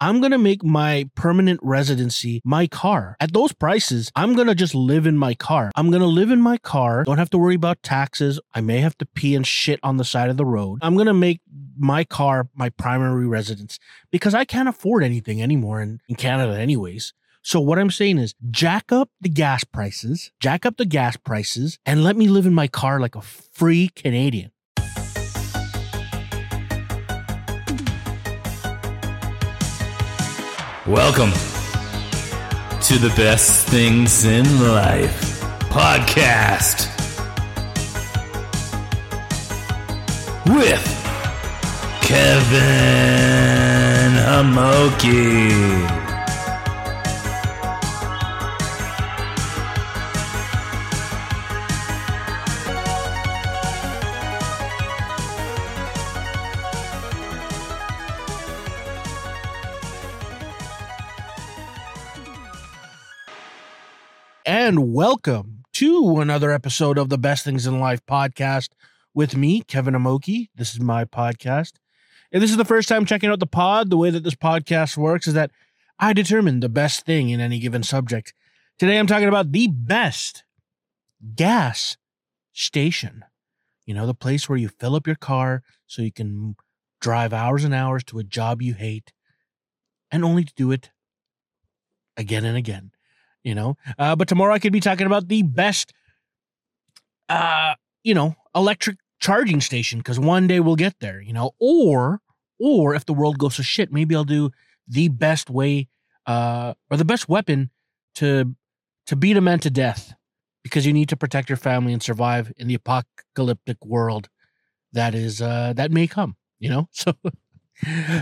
[0.00, 3.16] I'm going to make my permanent residency my car.
[3.18, 5.72] At those prices, I'm going to just live in my car.
[5.74, 7.02] I'm going to live in my car.
[7.02, 8.38] Don't have to worry about taxes.
[8.54, 10.78] I may have to pee and shit on the side of the road.
[10.82, 11.40] I'm going to make
[11.76, 13.80] my car my primary residence
[14.12, 17.12] because I can't afford anything anymore in, in Canada, anyways.
[17.42, 21.78] So what I'm saying is jack up the gas prices, jack up the gas prices,
[21.84, 24.52] and let me live in my car like a free Canadian.
[30.88, 31.32] Welcome
[32.80, 35.38] to the best things in life
[35.68, 36.88] podcast
[40.46, 40.82] with
[42.00, 42.62] Kevin
[44.16, 45.97] Homoki.
[64.48, 68.70] And welcome to another episode of the Best Things in Life podcast
[69.12, 70.48] with me, Kevin Homoki.
[70.54, 71.74] This is my podcast.
[72.32, 74.96] If this is the first time checking out the pod, the way that this podcast
[74.96, 75.50] works is that
[75.98, 78.32] I determine the best thing in any given subject.
[78.78, 80.44] Today I'm talking about the best
[81.34, 81.98] gas
[82.54, 83.26] station.
[83.84, 86.56] You know, the place where you fill up your car so you can
[87.02, 89.12] drive hours and hours to a job you hate
[90.10, 90.88] and only to do it
[92.16, 92.92] again and again
[93.44, 93.76] you know.
[93.98, 95.92] Uh, but tomorrow I could be talking about the best,
[97.28, 101.52] uh, you know, electric charging station because one day we'll get there, you know.
[101.58, 102.20] Or,
[102.58, 104.50] or if the world goes to shit, maybe I'll do
[104.86, 105.88] the best way,
[106.26, 107.70] uh, or the best weapon
[108.16, 108.54] to
[109.06, 110.14] to beat a man to death
[110.62, 114.28] because you need to protect your family and survive in the apocalyptic world
[114.92, 117.14] that is uh that may come you know so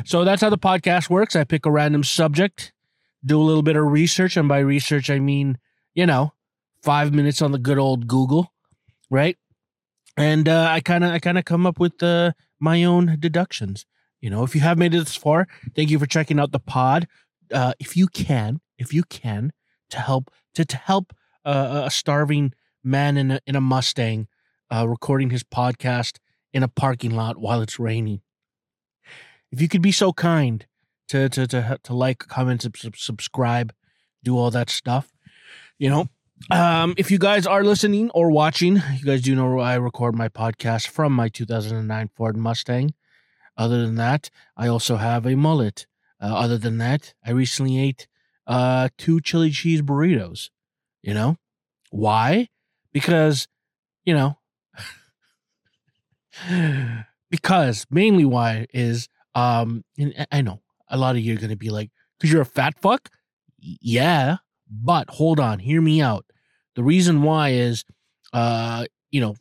[0.05, 2.72] so that's how the podcast works i pick a random subject
[3.27, 4.36] do a little bit of research.
[4.36, 5.58] And by research, I mean,
[5.94, 6.32] you know,
[6.82, 8.52] five minutes on the good old Google,
[9.10, 9.36] right?
[10.16, 13.84] And uh, I kind of, I kind of come up with uh, my own deductions.
[14.20, 16.60] You know, if you have made it this far, thank you for checking out the
[16.60, 17.06] pod.
[17.53, 19.53] Uh, if you can, if you can,
[19.91, 21.12] to help to, to help
[21.44, 24.26] uh, a starving man in a, in a Mustang
[24.75, 26.19] uh, recording his podcast
[26.53, 28.22] in a parking lot while it's raining.
[29.53, 30.66] If you could be so kind
[31.09, 33.72] to to to to like, comment, sub- subscribe,
[34.22, 35.12] do all that stuff.
[35.78, 36.09] You know,
[36.50, 40.28] um, if you guys are listening or watching, you guys do know I record my
[40.28, 42.94] podcast from my 2009 Ford Mustang.
[43.56, 45.87] Other than that, I also have a mullet.
[46.21, 48.06] Uh, other than that, I recently ate
[48.47, 50.50] uh, two chili cheese burritos.
[51.03, 51.37] You know,
[51.91, 52.49] why?
[52.93, 53.49] Because,
[54.05, 54.38] you know,
[57.31, 59.84] because mainly why is um,
[60.31, 62.78] I know a lot of you are going to be like, because you're a fat
[62.80, 63.10] fuck?
[63.58, 64.36] Yeah.
[64.70, 66.26] But hold on, hear me out.
[66.74, 67.84] The reason why is,
[68.32, 69.36] uh, you know,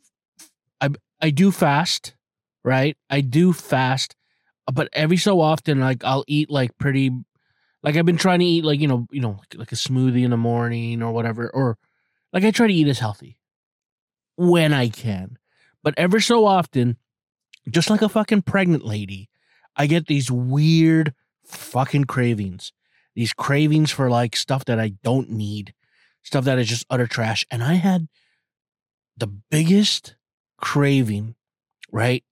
[0.80, 0.90] I,
[1.22, 2.16] I do fast,
[2.64, 2.98] right?
[3.10, 4.16] I do fast,
[4.72, 7.12] but every so often, like I'll eat like pretty,
[7.84, 10.24] like I've been trying to eat like, you know, you know, like, like a smoothie
[10.24, 11.78] in the morning or whatever, or
[12.32, 13.40] like I try to eat as healthy
[14.36, 15.38] when I can.
[15.84, 16.98] But ever so often,
[17.70, 19.30] just like a fucking pregnant lady,
[19.76, 21.14] I get these weird
[21.46, 22.72] fucking cravings.
[23.16, 25.74] These cravings for like stuff that I don't need,
[26.24, 27.46] stuff that is just utter trash.
[27.50, 28.08] And I had
[29.18, 30.16] the biggest
[30.58, 31.36] craving,
[31.92, 32.24] right?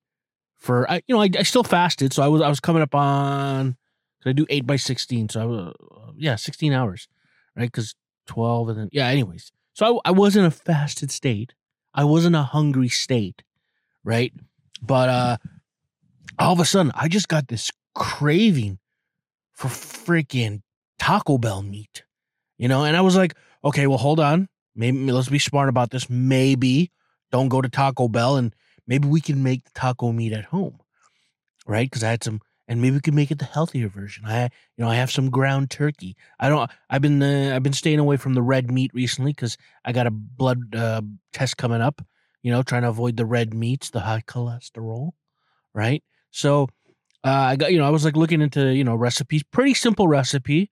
[0.57, 2.95] For I, you know, I, I still fasted, so I was I was coming up
[2.95, 3.77] on.
[4.25, 7.09] I do eight by sixteen, so I was uh, yeah, sixteen hours,
[7.57, 7.65] right?
[7.65, 7.93] Because
[8.25, 9.07] twelve and then yeah.
[9.07, 11.53] Anyways, so I I was in a fasted state.
[11.93, 13.43] I was in a hungry state,
[14.03, 14.33] right?
[14.81, 15.37] But uh,
[16.39, 18.79] all of a sudden, I just got this craving
[19.63, 20.61] for freaking
[20.99, 22.03] Taco Bell meat,
[22.57, 22.83] you know?
[22.83, 24.49] And I was like, okay, well, hold on.
[24.75, 26.09] Maybe let's be smart about this.
[26.09, 26.91] Maybe
[27.31, 28.53] don't go to Taco Bell and
[28.87, 30.79] maybe we can make the taco meat at home,
[31.65, 31.89] right?
[31.89, 34.25] Because I had some, and maybe we could make it the healthier version.
[34.25, 36.15] I, you know, I have some ground turkey.
[36.39, 36.69] I don't.
[36.89, 40.07] I've been, uh, I've been staying away from the red meat recently because I got
[40.07, 41.01] a blood uh,
[41.31, 42.01] test coming up.
[42.41, 45.11] You know, trying to avoid the red meats, the high cholesterol,
[45.73, 46.03] right?
[46.31, 46.67] So
[47.23, 49.43] uh, I got you know I was like looking into you know recipes.
[49.43, 50.71] Pretty simple recipe.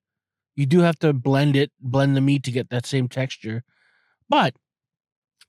[0.54, 3.64] You do have to blend it, blend the meat to get that same texture.
[4.28, 4.54] But,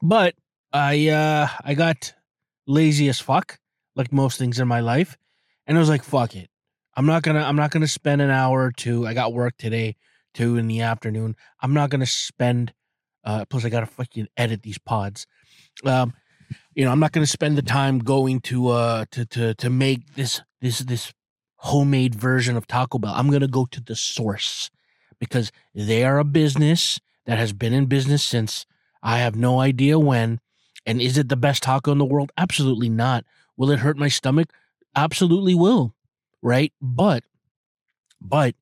[0.01, 0.35] but
[0.71, 2.13] I uh I got
[2.67, 3.59] lazy as fuck,
[3.95, 5.17] like most things in my life,
[5.67, 6.49] and I was like, fuck it.
[6.95, 9.05] I'm not gonna I'm not gonna spend an hour or two.
[9.05, 9.97] I got work today,
[10.33, 11.35] two in the afternoon.
[11.61, 12.73] I'm not gonna spend.
[13.25, 15.27] Uh, plus, I gotta fucking edit these pods.
[15.85, 16.13] Um,
[16.75, 19.69] you know, I'm not going to spend the time going to uh to to to
[19.69, 21.13] make this this this
[21.57, 23.13] homemade version of Taco Bell.
[23.15, 24.69] I'm going to go to the source
[25.19, 28.65] because they are a business that has been in business since
[29.01, 30.39] I have no idea when.
[30.85, 32.31] And is it the best taco in the world?
[32.37, 33.23] Absolutely not.
[33.55, 34.51] Will it hurt my stomach?
[34.95, 35.95] Absolutely will.
[36.41, 36.73] Right?
[36.81, 37.23] But,
[38.19, 38.55] but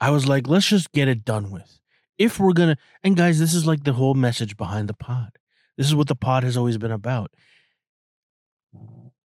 [0.00, 1.78] I was like, let's just get it done with.
[2.16, 5.32] If we're going to, and guys, this is like the whole message behind the pod.
[5.78, 7.30] This is what the pod has always been about.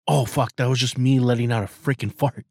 [0.07, 0.55] Oh, fuck.
[0.57, 2.45] That was just me letting out a freaking fart.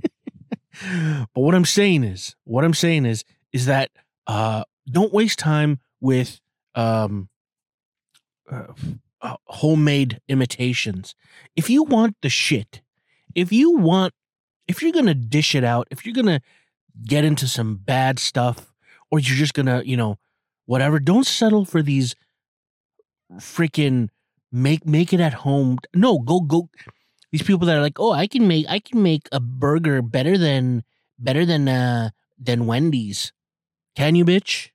[0.00, 3.90] but what I'm saying is, what I'm saying is, is that
[4.28, 6.40] uh, don't waste time with
[6.76, 7.28] um,
[8.50, 8.66] uh,
[9.20, 11.16] uh, homemade imitations.
[11.56, 12.82] If you want the shit,
[13.34, 14.14] if you want,
[14.68, 16.40] if you're gonna dish it out, if you're gonna
[17.04, 18.72] get into some bad stuff,
[19.10, 20.18] or you're just gonna, you know,
[20.66, 22.14] whatever, don't settle for these
[23.34, 24.08] freaking
[24.52, 25.78] make make it at home.
[25.94, 26.68] No, go go.
[27.32, 30.38] These people that are like, oh, I can make I can make a burger better
[30.38, 30.84] than
[31.18, 33.32] better than uh than Wendy's.
[33.96, 34.70] Can you, bitch?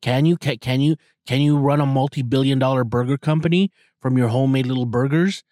[0.00, 0.96] Can you can, can you
[1.26, 5.44] can you run a multi-billion dollar burger company from your homemade little burgers?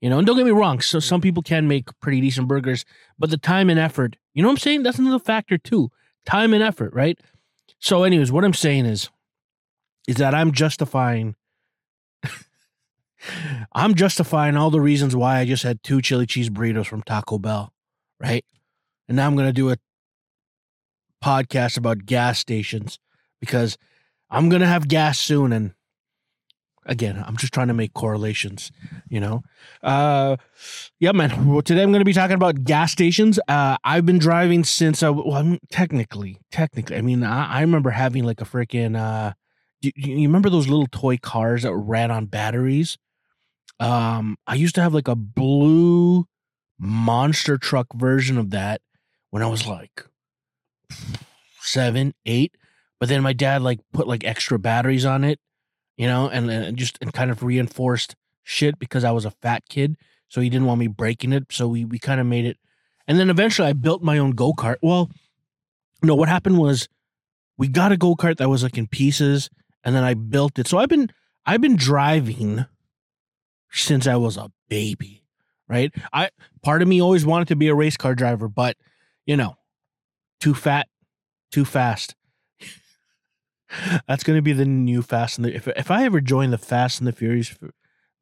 [0.00, 2.84] You know, and don't get me wrong, so some people can make pretty decent burgers,
[3.18, 4.82] but the time and effort, you know what I'm saying?
[4.82, 5.90] That's another factor too.
[6.26, 7.18] Time and effort, right?
[7.78, 9.08] So, anyways, what I'm saying is,
[10.06, 11.36] is that I'm justifying
[13.72, 17.38] I'm justifying all the reasons why I just had two chili cheese burritos from Taco
[17.38, 17.72] Bell,
[18.20, 18.44] right?
[19.08, 19.76] And now I'm going to do a
[21.22, 22.98] podcast about gas stations
[23.40, 23.78] because
[24.30, 25.52] I'm going to have gas soon.
[25.52, 25.74] And
[26.86, 28.70] again, I'm just trying to make correlations,
[29.08, 29.42] you know?
[29.82, 30.36] Uh,
[31.00, 31.48] yeah, man.
[31.48, 33.38] Well, today I'm going to be talking about gas stations.
[33.48, 37.90] Uh, I've been driving since I, well, I'm technically, technically, I mean, I, I remember
[37.90, 39.32] having like a freaking, uh,
[39.80, 42.98] you, you remember those little toy cars that ran on batteries?
[43.80, 46.26] Um, I used to have like a blue
[46.78, 48.80] monster truck version of that
[49.30, 50.06] when I was like
[51.60, 52.56] seven, eight.
[53.00, 55.40] But then my dad like put like extra batteries on it,
[55.96, 59.64] you know, and, and just and kind of reinforced shit because I was a fat
[59.68, 59.96] kid.
[60.28, 61.46] So he didn't want me breaking it.
[61.50, 62.58] So we, we kind of made it.
[63.06, 64.76] And then eventually I built my own go kart.
[64.82, 65.10] Well,
[66.02, 66.88] no, what happened was
[67.56, 69.50] we got a go kart that was like in pieces
[69.84, 70.66] and then I built it.
[70.66, 71.10] So I've been
[71.46, 72.64] I've been driving
[73.74, 75.24] since I was a baby,
[75.68, 75.92] right?
[76.12, 76.30] I
[76.62, 78.76] part of me always wanted to be a race car driver, but
[79.26, 79.56] you know,
[80.40, 80.88] too fat,
[81.50, 82.14] too fast.
[84.06, 86.58] that's going to be the new Fast and the if if I ever join the
[86.58, 87.56] Fast and the Furious,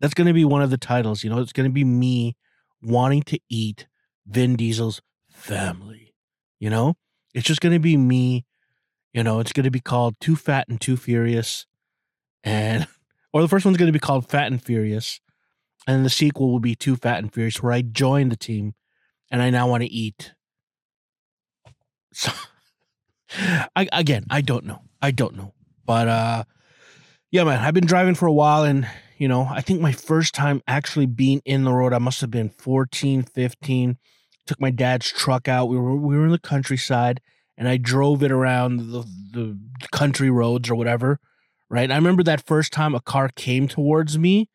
[0.00, 1.24] that's going to be one of the titles.
[1.24, 2.36] You know, it's going to be me
[2.82, 3.86] wanting to eat
[4.26, 6.14] Vin Diesel's family.
[6.58, 6.94] You know,
[7.34, 8.44] it's just going to be me.
[9.12, 11.66] You know, it's going to be called Too Fat and Too Furious,
[12.42, 12.86] and
[13.32, 15.20] or the first one's going to be called Fat and Furious,
[15.86, 18.74] and the sequel will be Too Fat and Furious, where I joined the team,
[19.30, 20.32] and I now want to eat.
[22.12, 22.32] So,
[23.76, 24.82] I again, I don't know.
[25.00, 26.44] I don't know, but uh,
[27.30, 28.86] yeah, man, I've been driving for a while, and
[29.18, 32.30] you know, I think my first time actually being in the road, I must have
[32.30, 33.96] been 14, 15.
[34.46, 35.68] Took my dad's truck out.
[35.68, 37.20] We were we were in the countryside,
[37.56, 39.58] and I drove it around the the
[39.92, 41.18] country roads or whatever.
[41.70, 41.90] Right.
[41.90, 44.50] I remember that first time a car came towards me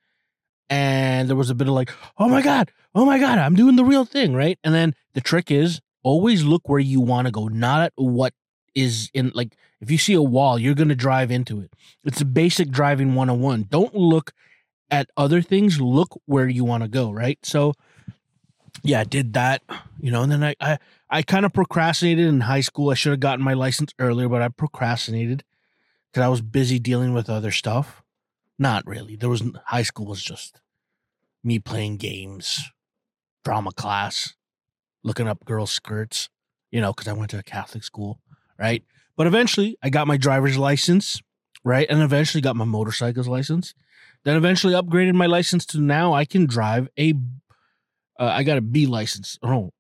[0.69, 3.75] and there was a bit of like, oh my God, oh my God, I'm doing
[3.75, 4.60] the real thing, right?
[4.64, 8.34] And then the trick is always look where you want to go, not at what
[8.75, 11.71] is in like if you see a wall, you're gonna drive into it.
[12.04, 13.68] It's a basic driving 101.
[13.69, 14.33] Don't look
[14.90, 17.40] at other things, look where you want to go, right?
[17.44, 17.74] So
[18.83, 19.64] yeah, I did that,
[20.00, 20.78] you know, and then I I,
[21.09, 22.90] I kind of procrastinated in high school.
[22.90, 25.44] I should have gotten my license earlier, but I procrastinated
[26.12, 28.04] because I was busy dealing with other stuff.
[28.59, 29.16] Not really.
[29.16, 30.61] There was high school was just
[31.44, 32.71] me playing games,
[33.44, 34.33] drama class,
[35.04, 36.30] looking up girls' skirts,
[36.71, 38.19] you know, because I went to a Catholic school,
[38.59, 38.83] right?
[39.16, 41.21] But eventually I got my driver's license,
[41.64, 41.87] right?
[41.90, 43.73] And eventually got my motorcycle's license.
[44.23, 47.14] Then eventually upgraded my license to now I can drive a.
[48.19, 49.37] Uh, I got a B license.
[49.44, 49.71] Oh,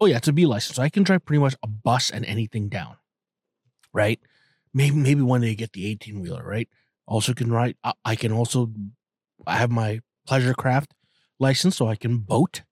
[0.00, 0.76] oh yeah, it's a B license.
[0.76, 2.96] So I can drive pretty much a bus and anything down,
[3.92, 4.20] right?
[4.72, 6.68] Maybe maybe one day get the eighteen wheeler, right?
[7.06, 7.76] Also can ride.
[8.04, 8.70] I can also.
[9.46, 10.94] I have my pleasure craft
[11.38, 12.62] license, so I can boat.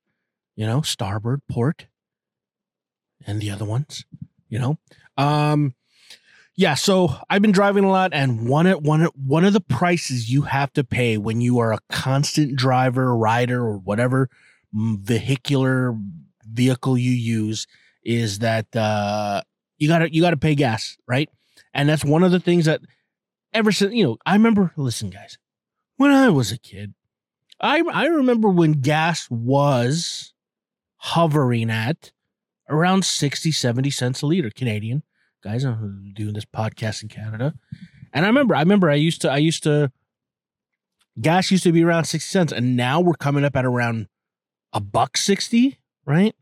[0.57, 1.87] You know, starboard, port,
[3.27, 4.05] and the other ones.
[4.49, 4.79] You know,
[5.17, 5.75] um,
[6.57, 6.75] yeah.
[6.75, 10.73] So I've been driving a lot, and one one one of the prices you have
[10.75, 14.29] to pay when you are a constant driver, rider, or whatever
[14.73, 15.95] vehicular
[16.51, 17.67] vehicle you use
[18.05, 19.43] is that uh,
[19.79, 21.29] you gotta you gotta pay gas, right?
[21.75, 22.81] And that's one of the things that
[23.55, 25.39] ever since you know i remember listen guys
[25.97, 26.95] when i was a kid
[27.61, 30.33] i i remember when gas was
[31.03, 32.13] hovering at
[32.69, 35.03] around 60, 70 cents a liter Canadian.
[35.43, 37.55] Guys, I'm doing this podcast in Canada.
[38.13, 39.91] And I remember, I remember I used to, I used to,
[41.21, 44.09] gas used to be around 60 cents and now we're coming up at around
[44.73, 46.35] a buck 60, right?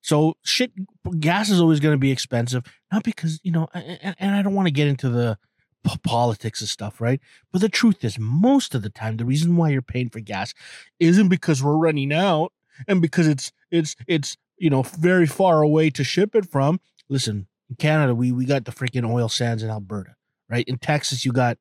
[0.00, 0.72] So shit,
[1.20, 4.54] gas is always going to be expensive, not because, you know, and, and I don't
[4.54, 5.38] want to get into the
[5.84, 7.20] p- politics and stuff, right?
[7.50, 10.54] But the truth is, most of the time, the reason why you're paying for gas
[11.00, 12.52] isn't because we're running out
[12.88, 16.80] and because it's, it's, it's, you know, very far away to ship it from.
[17.08, 20.16] Listen, in Canada, we, we got the freaking oil sands in Alberta,
[20.48, 20.66] right?
[20.68, 21.58] In Texas, you got,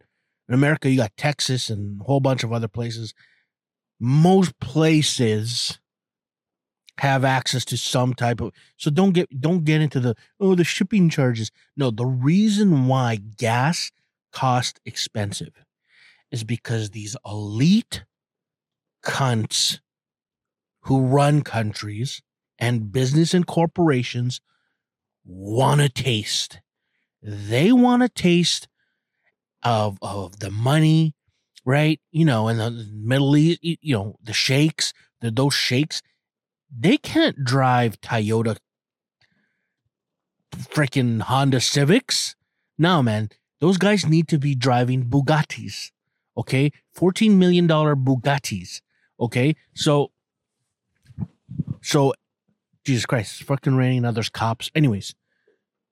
[0.47, 3.13] in America, you got Texas and a whole bunch of other places.
[3.99, 5.79] Most places
[7.01, 10.63] have access to some type of so don't get don't get into the oh the
[10.63, 13.91] shipping charges no the reason why gas
[14.31, 15.53] cost expensive
[16.31, 18.03] is because these elite
[19.03, 19.79] cunts
[20.81, 22.21] who run countries
[22.59, 24.41] and business and corporations
[25.25, 26.61] want to taste
[27.21, 28.67] they want a taste
[29.63, 31.13] of of the money
[31.65, 36.01] right you know and the middle east you know the sheiks the, those sheiks
[36.75, 38.57] they can't drive Toyota
[40.51, 42.35] freaking Honda Civics.
[42.77, 43.29] No, man.
[43.61, 45.91] Those guys need to be driving Bugattis.
[46.35, 46.71] Okay?
[46.97, 48.81] $14 million Bugattis.
[49.19, 49.55] Okay?
[49.73, 50.11] So,
[51.81, 52.13] so,
[52.83, 54.01] Jesus Christ, it's fucking raining.
[54.01, 54.69] Now there's cops.
[54.75, 55.15] Anyways,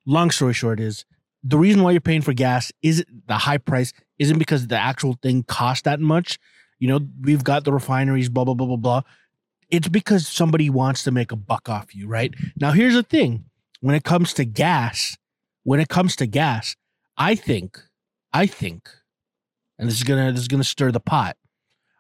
[0.06, 1.06] long story short is
[1.44, 5.18] the reason why you're paying for gas isn't the high price isn't because the actual
[5.22, 6.38] thing costs that much.
[6.80, 9.02] You know, we've got the refineries, blah, blah, blah, blah, blah
[9.70, 12.34] it's because somebody wants to make a buck off you, right?
[12.60, 13.46] Now, here's the thing
[13.82, 15.18] when it comes to gas,
[15.64, 16.76] when it comes to gas,
[17.20, 17.80] I think,
[18.34, 18.90] I think,
[19.78, 21.38] and this is gonna this is gonna stir the pot.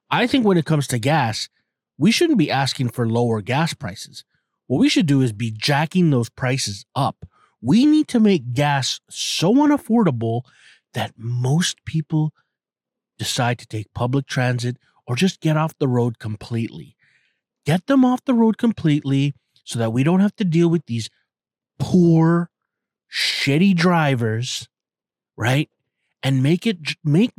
[0.09, 1.49] I think when it comes to gas,
[1.97, 4.23] we shouldn't be asking for lower gas prices.
[4.67, 7.27] What we should do is be jacking those prices up.
[7.61, 10.43] We need to make gas so unaffordable
[10.93, 12.33] that most people
[13.17, 16.95] decide to take public transit or just get off the road completely
[17.69, 21.09] get them off the road completely so that we don't have to deal with these
[21.77, 22.49] poor,
[23.11, 24.67] shitty drivers,
[25.39, 25.69] right?
[26.21, 27.31] And make it make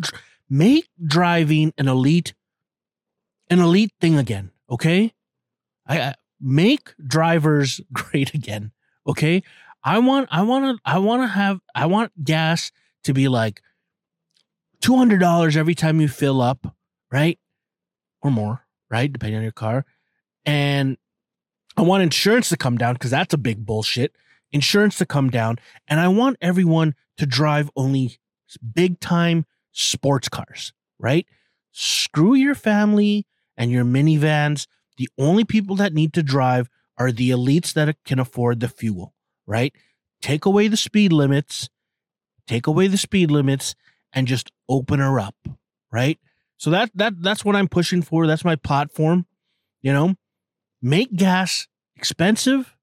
[0.49, 2.33] make driving an elite
[3.50, 5.12] an elite thing again, okay?
[5.87, 8.73] I, I make drivers great again,
[9.07, 9.42] okay?
[9.85, 12.73] I want I want to I want to have I want gas
[13.04, 13.62] to be like
[14.83, 16.75] $200 every time you fill up,
[17.12, 17.38] right?
[18.23, 19.12] Or more, right?
[19.12, 19.85] Depending on your car
[20.47, 20.97] and
[21.76, 24.16] I want insurance to come down because that's a big bullshit.
[24.52, 28.19] Insurance to come down, and I want everyone to drive only
[28.75, 31.26] big time sports cars, right?
[31.71, 33.26] Screw your family
[33.57, 34.66] and your minivans.
[34.97, 39.14] The only people that need to drive are the elites that can afford the fuel,
[39.47, 39.73] right?
[40.21, 41.71] Take away the speed limits,
[42.47, 43.75] take away the speed limits,
[44.12, 45.37] and just open her up,
[45.92, 46.19] right?
[46.57, 48.26] So that that that's what I'm pushing for.
[48.26, 49.26] That's my platform,
[49.80, 50.16] you know
[50.83, 51.66] make gas
[51.97, 52.75] expensive,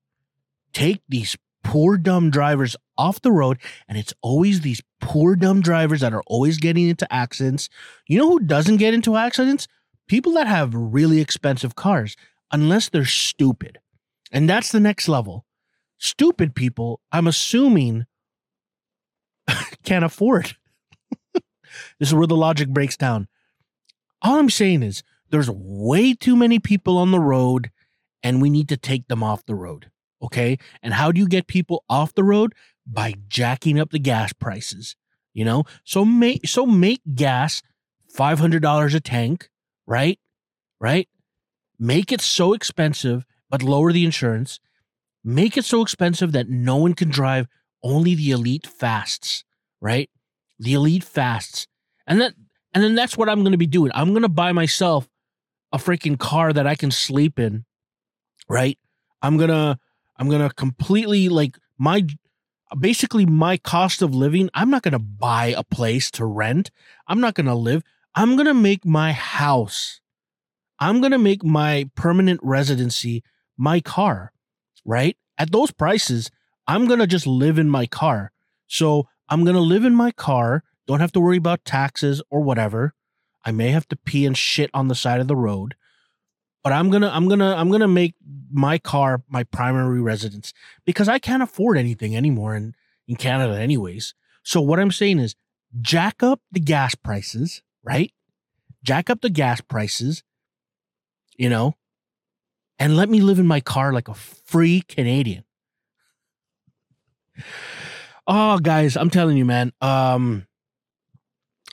[0.73, 1.35] take these
[1.67, 3.57] poor dumb drivers off the road
[3.89, 7.67] and it's always these poor dumb drivers that are always getting into accidents.
[8.07, 9.67] You know who doesn't get into accidents?
[10.07, 12.15] People that have really expensive cars
[12.53, 13.79] unless they're stupid.
[14.31, 15.45] And that's the next level.
[15.97, 18.05] Stupid people i'm assuming
[19.83, 20.55] can't afford.
[21.99, 23.27] This is where the logic breaks down.
[24.21, 27.71] All i'm saying is there's way too many people on the road
[28.23, 29.91] and we need to take them off the road.
[30.21, 30.57] Okay.
[30.81, 32.53] And how do you get people off the road?
[32.85, 34.95] By jacking up the gas prices,
[35.33, 35.65] you know?
[35.83, 37.61] So make, so make gas
[38.15, 39.49] $500 a tank,
[39.85, 40.19] right?
[40.79, 41.09] Right?
[41.77, 44.59] Make it so expensive, but lower the insurance.
[45.23, 47.47] Make it so expensive that no one can drive,
[47.83, 49.43] only the elite fasts,
[49.81, 50.09] right?
[50.59, 51.67] The elite fasts.
[52.07, 52.33] And that,
[52.73, 53.91] and then that's what I'm going to be doing.
[53.93, 55.09] I'm going to buy myself
[55.73, 57.65] a freaking car that I can sleep in
[58.49, 58.77] right?
[59.21, 59.79] I'm gonna
[60.17, 62.05] I'm gonna completely like my
[62.79, 64.49] basically my cost of living.
[64.53, 66.71] I'm not gonna buy a place to rent.
[67.07, 67.83] I'm not gonna live.
[68.15, 70.01] I'm gonna make my house.
[70.79, 73.23] I'm gonna make my permanent residency
[73.57, 74.31] my car,
[74.85, 75.17] right?
[75.37, 76.29] At those prices,
[76.67, 78.31] I'm gonna just live in my car.
[78.67, 80.63] So I'm gonna live in my car.
[80.87, 82.93] Don't have to worry about taxes or whatever.
[83.45, 85.75] I may have to pee and shit on the side of the road
[86.67, 88.15] but I'm gonna I'm gonna I'm gonna make
[88.51, 92.75] my car my primary residence because I can't afford anything anymore in
[93.07, 94.13] in Canada anyways.
[94.43, 95.37] So what I'm saying is
[95.79, 98.11] jack up the gas prices, right?
[98.83, 100.23] Jack up the gas prices,
[101.37, 101.75] you know,
[102.77, 105.45] and let me live in my car like a free Canadian.
[108.27, 109.71] Oh, guys, I'm telling you, man.
[109.79, 110.45] Um,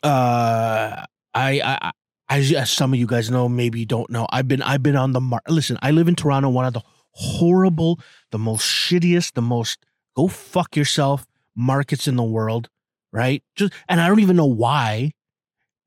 [0.04, 1.90] uh, I, I,
[2.34, 4.26] I, as some of you guys know, maybe you don't know.
[4.30, 5.40] I've been, I've been on the mar.
[5.48, 8.00] Listen, I live in Toronto, one of the horrible,
[8.32, 9.86] the most shittiest, the most
[10.16, 12.68] go fuck yourself markets in the world,
[13.12, 13.44] right?
[13.54, 15.12] Just, and I don't even know why.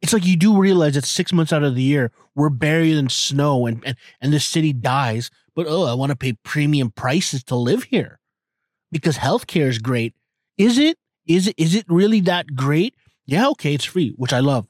[0.01, 3.09] It's like you do realize that six months out of the year we're buried in
[3.09, 7.43] snow and and, and the city dies, but oh, I want to pay premium prices
[7.45, 8.19] to live here
[8.91, 10.13] because healthcare is great.
[10.57, 10.97] Is it?
[11.25, 11.55] Is it?
[11.57, 12.95] Is it really that great?
[13.25, 14.67] Yeah, okay, it's free, which I love.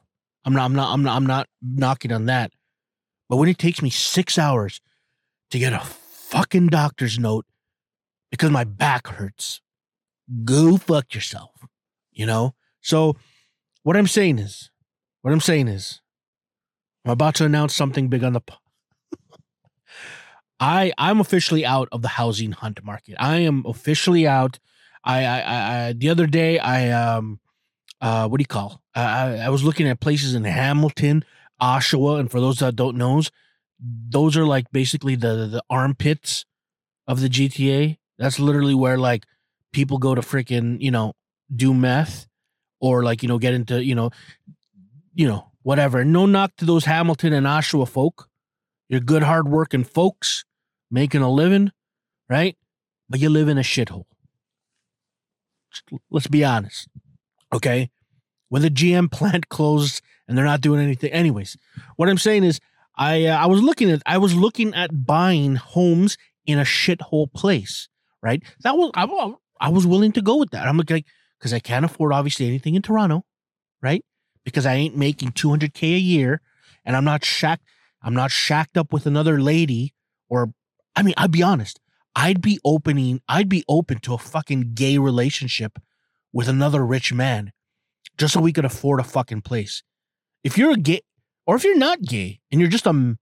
[0.48, 0.64] I'm not.
[0.64, 0.92] I'm not.
[0.92, 1.16] I'm not.
[1.16, 2.52] I'm not knocking on that.
[3.28, 4.80] But when it takes me six hours
[5.50, 7.44] to get a fucking doctor's note
[8.30, 9.60] because my back hurts,
[10.44, 11.50] go fuck yourself.
[12.12, 12.54] You know.
[12.80, 13.16] So
[13.82, 14.70] what I'm saying is,
[15.22, 16.00] what I'm saying is,
[17.04, 18.40] I'm about to announce something big on the.
[20.60, 23.16] I I'm officially out of the housing hunt market.
[23.18, 24.58] I am officially out.
[25.04, 27.38] I I, I the other day I um
[28.00, 28.82] uh what do you call?
[28.94, 31.24] I I was looking at places in Hamilton,
[31.60, 33.30] Oshawa, and for those that don't knows,
[33.80, 36.44] those are like basically the the armpits
[37.06, 37.98] of the GTA.
[38.18, 39.24] That's literally where like
[39.72, 41.14] people go to freaking you know
[41.54, 42.26] do meth
[42.80, 44.10] or like you know get into you know
[45.14, 46.04] you know whatever.
[46.04, 48.28] No knock to those Hamilton and Oshawa folk.
[48.88, 50.44] You're good, hardworking folks
[50.90, 51.72] making a living,
[52.28, 52.56] right?
[53.08, 54.04] But you live in a shithole.
[56.10, 56.88] Let's be honest.
[57.52, 57.90] Okay.
[58.48, 61.10] When the GM plant closed and they're not doing anything.
[61.10, 61.56] Anyways,
[61.96, 62.60] what I'm saying is
[62.96, 67.32] I uh, I was looking at I was looking at buying homes in a shithole
[67.32, 67.88] place,
[68.22, 68.42] right?
[68.62, 69.06] That was I,
[69.60, 70.66] I was willing to go with that.
[70.66, 71.04] I'm like
[71.38, 73.24] because I can't afford obviously anything in Toronto,
[73.82, 74.04] right?
[74.44, 76.40] Because I ain't making 200k a year,
[76.84, 77.64] and I'm not shacked.
[78.02, 79.94] I'm not shacked up with another lady,
[80.28, 80.52] or
[80.94, 81.80] I mean, I'll be honest.
[82.16, 83.20] I'd be opening.
[83.28, 85.78] I'd be open to a fucking gay relationship
[86.38, 87.50] with another rich man,
[88.16, 89.82] just so we could afford a fucking place.
[90.44, 91.00] If you're a gay,
[91.48, 93.18] or if you're not gay, and you're just a,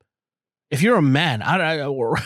[0.70, 2.18] if you're a man, I, I or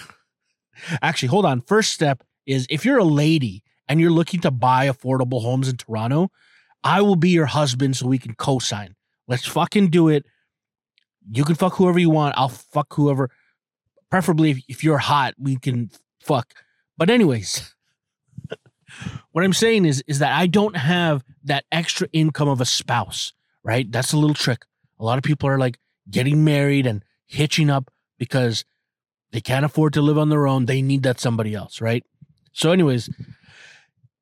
[1.00, 1.60] actually hold on.
[1.60, 5.76] First step is if you're a lady and you're looking to buy affordable homes in
[5.76, 6.32] Toronto,
[6.82, 8.96] I will be your husband so we can co-sign.
[9.28, 10.26] Let's fucking do it.
[11.30, 12.34] You can fuck whoever you want.
[12.36, 13.30] I'll fuck whoever.
[14.10, 16.52] Preferably if, if you're hot, we can fuck.
[16.98, 17.76] But anyways,
[19.32, 23.32] what I'm saying is is that I don't have that extra income of a spouse,
[23.62, 23.90] right?
[23.90, 24.64] That's a little trick.
[24.98, 25.78] A lot of people are like
[26.10, 28.64] getting married and hitching up because
[29.32, 30.66] they can't afford to live on their own.
[30.66, 32.04] They need that somebody else, right?
[32.52, 33.08] So, anyways,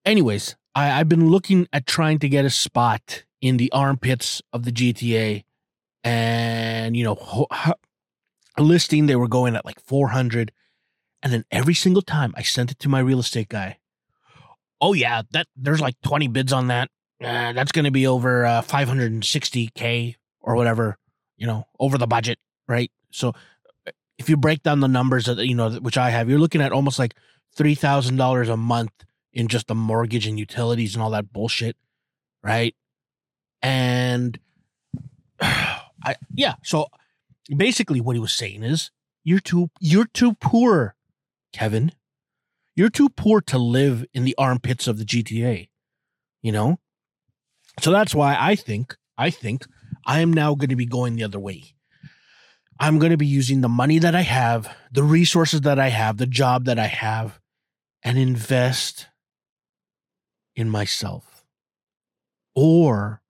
[0.05, 4.65] anyways, I, I've been looking at trying to get a spot in the armpits of
[4.65, 5.45] the GTA,
[6.05, 7.75] and you know, ho- ho-
[8.59, 10.53] listing they were going at like 400,
[11.23, 13.79] and then every single time I sent it to my real estate guy.
[14.81, 16.89] Oh yeah, that there's like 20 bids on that.
[17.23, 20.97] Uh, that's going to be over uh, 560k or whatever,
[21.37, 22.39] you know, over the budget,
[22.69, 22.93] right?
[23.11, 23.35] So
[24.19, 26.73] if you break down the numbers that you know which I have, you're looking at
[26.73, 27.15] almost like
[27.55, 28.93] three thousand dollars a month
[29.33, 31.77] in just the mortgage and utilities and all that bullshit,
[32.43, 32.75] right?
[33.63, 34.39] And
[35.41, 36.87] I yeah, so
[37.55, 38.91] basically what he was saying is
[39.25, 40.95] you're too you're too poor,
[41.53, 41.93] Kevin.
[42.79, 45.69] You're too poor to live in the armpits of the GTA.
[46.43, 46.79] You know?
[47.81, 49.67] So that's why I think I think
[50.07, 51.75] I am now going to be going the other way.
[52.79, 56.19] I'm going to be using the money that I have, the resources that I have,
[56.19, 57.41] the job that I have,
[58.05, 59.09] and invest
[60.55, 61.45] in myself
[62.55, 63.23] or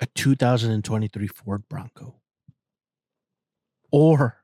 [0.00, 2.16] a 2023 Ford Bronco
[3.90, 4.42] or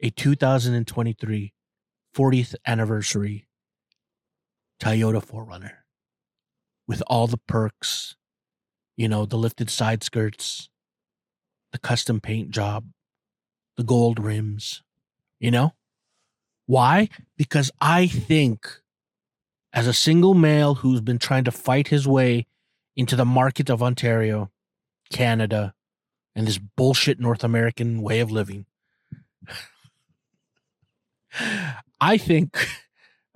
[0.00, 1.53] a 2023
[2.14, 3.46] 40th anniversary
[4.80, 5.72] Toyota 4Runner
[6.86, 8.16] with all the perks,
[8.96, 10.68] you know, the lifted side skirts,
[11.72, 12.86] the custom paint job,
[13.76, 14.82] the gold rims,
[15.40, 15.72] you know?
[16.66, 17.08] Why?
[17.36, 18.80] Because I think
[19.72, 22.46] as a single male who's been trying to fight his way
[22.96, 24.50] into the market of Ontario,
[25.10, 25.74] Canada,
[26.34, 28.66] and this bullshit North American way of living,
[32.00, 32.56] I think,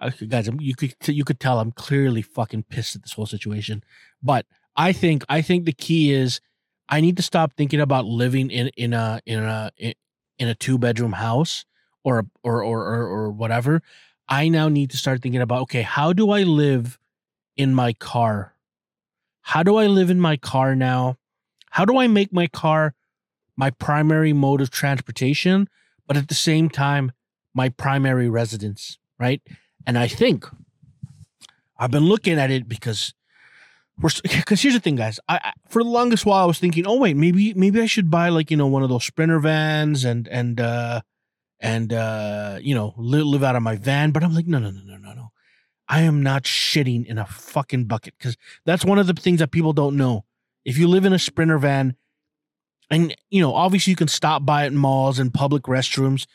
[0.29, 3.83] guys, you could you could tell I'm clearly fucking pissed at this whole situation.
[4.23, 6.41] But I think I think the key is
[6.89, 10.79] I need to stop thinking about living in in a in a in a two
[10.79, 11.65] bedroom house
[12.05, 13.83] or or or or, or whatever.
[14.29, 16.99] I now need to start thinking about okay, how do I live
[17.57, 18.55] in my car?
[19.43, 21.17] How do I live in my car now?
[21.71, 22.95] How do I make my car
[23.57, 25.69] my primary mode of transportation,
[26.07, 27.11] but at the same time,
[27.55, 29.43] my primary residence, right?
[29.87, 30.47] And I think,
[31.79, 33.15] I've been looking at it because
[34.01, 35.21] we're because here's the thing, guys.
[35.29, 38.11] I, I for the longest while I was thinking, oh wait, maybe maybe I should
[38.11, 41.01] buy like you know one of those sprinter vans and and uh
[41.61, 44.11] and uh you know live, live out of my van.
[44.11, 45.29] But I'm like, no no no no no no.
[45.89, 49.51] I am not shitting in a fucking bucket because that's one of the things that
[49.51, 50.25] people don't know.
[50.65, 51.97] If you live in a sprinter van,
[52.91, 56.27] and you know obviously you can stop by at malls and public restrooms,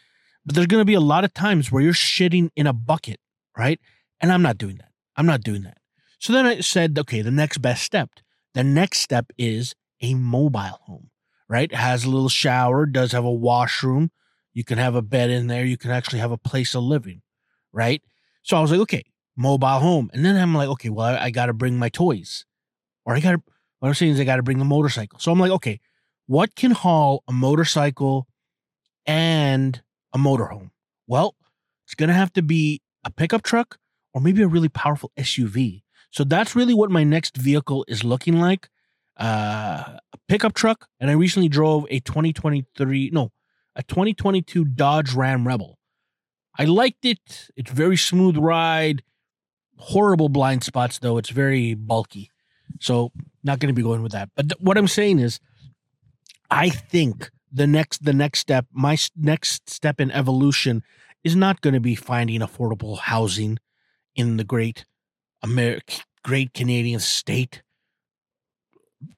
[0.45, 3.19] but there's going to be a lot of times where you're shitting in a bucket,
[3.57, 3.79] right?
[4.19, 4.91] And I'm not doing that.
[5.15, 5.77] I'm not doing that.
[6.19, 8.09] So then I said, okay, the next best step.
[8.53, 11.09] The next step is a mobile home,
[11.49, 11.71] right?
[11.71, 14.11] It has a little shower, does have a washroom.
[14.53, 15.65] You can have a bed in there.
[15.65, 17.21] You can actually have a place of living,
[17.71, 18.01] right?
[18.43, 19.03] So I was like, okay,
[19.35, 20.09] mobile home.
[20.13, 22.45] And then I'm like, okay, well, I, I got to bring my toys.
[23.05, 23.41] Or I got to,
[23.79, 25.19] what I'm saying is I got to bring the motorcycle.
[25.19, 25.79] So I'm like, okay,
[26.27, 28.27] what can haul a motorcycle
[29.05, 29.81] and
[30.13, 30.71] a motorhome?
[31.07, 31.35] Well,
[31.85, 33.77] it's going to have to be a pickup truck
[34.13, 35.83] or maybe a really powerful SUV.
[36.11, 38.69] So that's really what my next vehicle is looking like.
[39.19, 43.31] Uh, a pickup truck, and I recently drove a 2023, no,
[43.75, 45.77] a 2022 Dodge Ram Rebel.
[46.57, 47.49] I liked it.
[47.55, 49.03] It's very smooth ride.
[49.77, 51.17] Horrible blind spots though.
[51.17, 52.29] It's very bulky.
[52.79, 53.11] So
[53.43, 54.29] not going to be going with that.
[54.35, 55.39] But th- what I'm saying is
[56.49, 60.83] I think the next the next step, my next step in evolution
[61.23, 63.59] is not going to be finding affordable housing
[64.15, 64.85] in the great
[65.43, 67.61] America, great Canadian state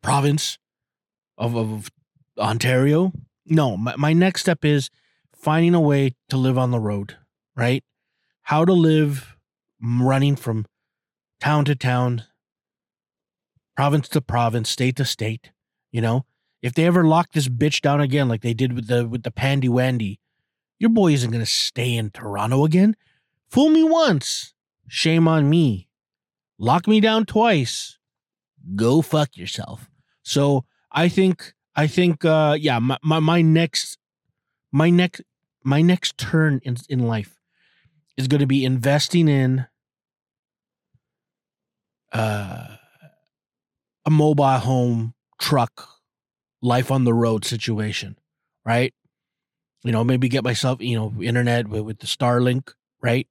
[0.02, 0.58] province
[1.38, 1.90] of, of
[2.38, 3.14] Ontario.
[3.46, 4.90] No, my, my next step is
[5.34, 7.18] finding a way to live on the road,
[7.56, 7.84] right?
[8.44, 9.36] How to live
[9.82, 10.66] running from
[11.40, 12.24] town to town,
[13.76, 15.52] province to province, state to state,
[15.92, 16.26] you know?
[16.66, 19.30] If they ever lock this bitch down again like they did with the with the
[19.30, 20.18] Pandy Wandy,
[20.80, 22.96] your boy isn't gonna stay in Toronto again.
[23.52, 24.56] Fool me once,
[24.88, 25.90] shame on me.
[26.58, 28.00] Lock me down twice.
[28.76, 29.92] Go fuck yourself.
[30.24, 34.00] So I think I think uh yeah, my, my, my next
[34.72, 35.22] my next
[35.64, 37.40] my next turn in in life
[38.18, 39.68] is gonna be investing in
[42.12, 42.78] uh
[44.04, 45.95] a mobile home truck
[46.66, 48.18] life on the road situation,
[48.66, 48.94] right?
[49.84, 53.28] You know, maybe get myself, you know, internet with, with the Starlink, right?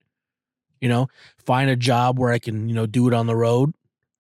[0.81, 1.09] You know,
[1.45, 3.75] find a job where I can, you know, do it on the road,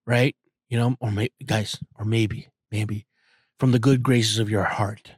[0.04, 0.34] right?
[0.68, 3.06] You know, or maybe, guys, or maybe, maybe
[3.58, 5.12] from the good graces of your heart,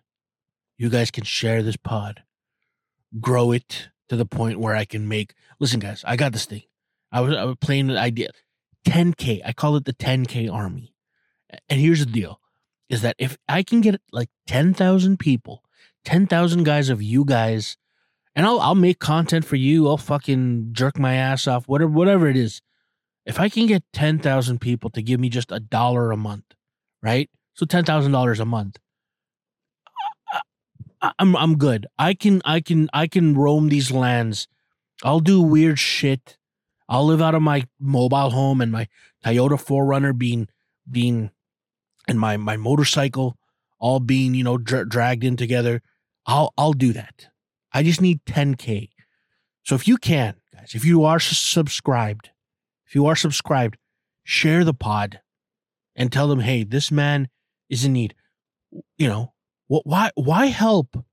[0.76, 2.22] you guys can share this pod,
[3.18, 5.34] grow it to the point where I can make.
[5.58, 6.64] Listen, guys, I got this thing.
[7.10, 8.28] I was I was playing an idea,
[8.86, 9.40] 10k.
[9.42, 10.92] I call it the 10k army.
[11.70, 12.40] And here's the deal:
[12.88, 15.62] is that if I can get like 10,000 people,
[16.04, 17.76] 10,000 guys of you guys,
[18.34, 19.88] and I'll I'll make content for you.
[19.88, 22.60] I'll fucking jerk my ass off, whatever whatever it is.
[23.24, 26.44] If I can get 10,000 people to give me just a dollar a month,
[27.02, 27.28] right?
[27.54, 28.78] So $10,000 a month.
[31.18, 31.86] I'm I'm good.
[31.98, 34.48] I can I can I can roam these lands.
[35.02, 36.36] I'll do weird shit.
[36.88, 38.88] I'll live out of my mobile home and my
[39.24, 40.48] Toyota 4Runner being
[40.90, 41.30] being
[42.06, 43.36] and my my motorcycle
[43.78, 45.82] all being you know dra- dragged in together.
[46.26, 47.28] I'll I'll do that.
[47.72, 48.90] I just need 10k.
[49.64, 52.30] So if you can, guys, if you are subscribed,
[52.86, 53.76] if you are subscribed,
[54.24, 55.20] share the pod
[55.94, 57.28] and tell them, hey, this man
[57.68, 58.14] is in need.
[58.96, 59.32] You know,
[59.66, 59.86] what?
[59.86, 60.10] Why?
[60.14, 61.04] Why help?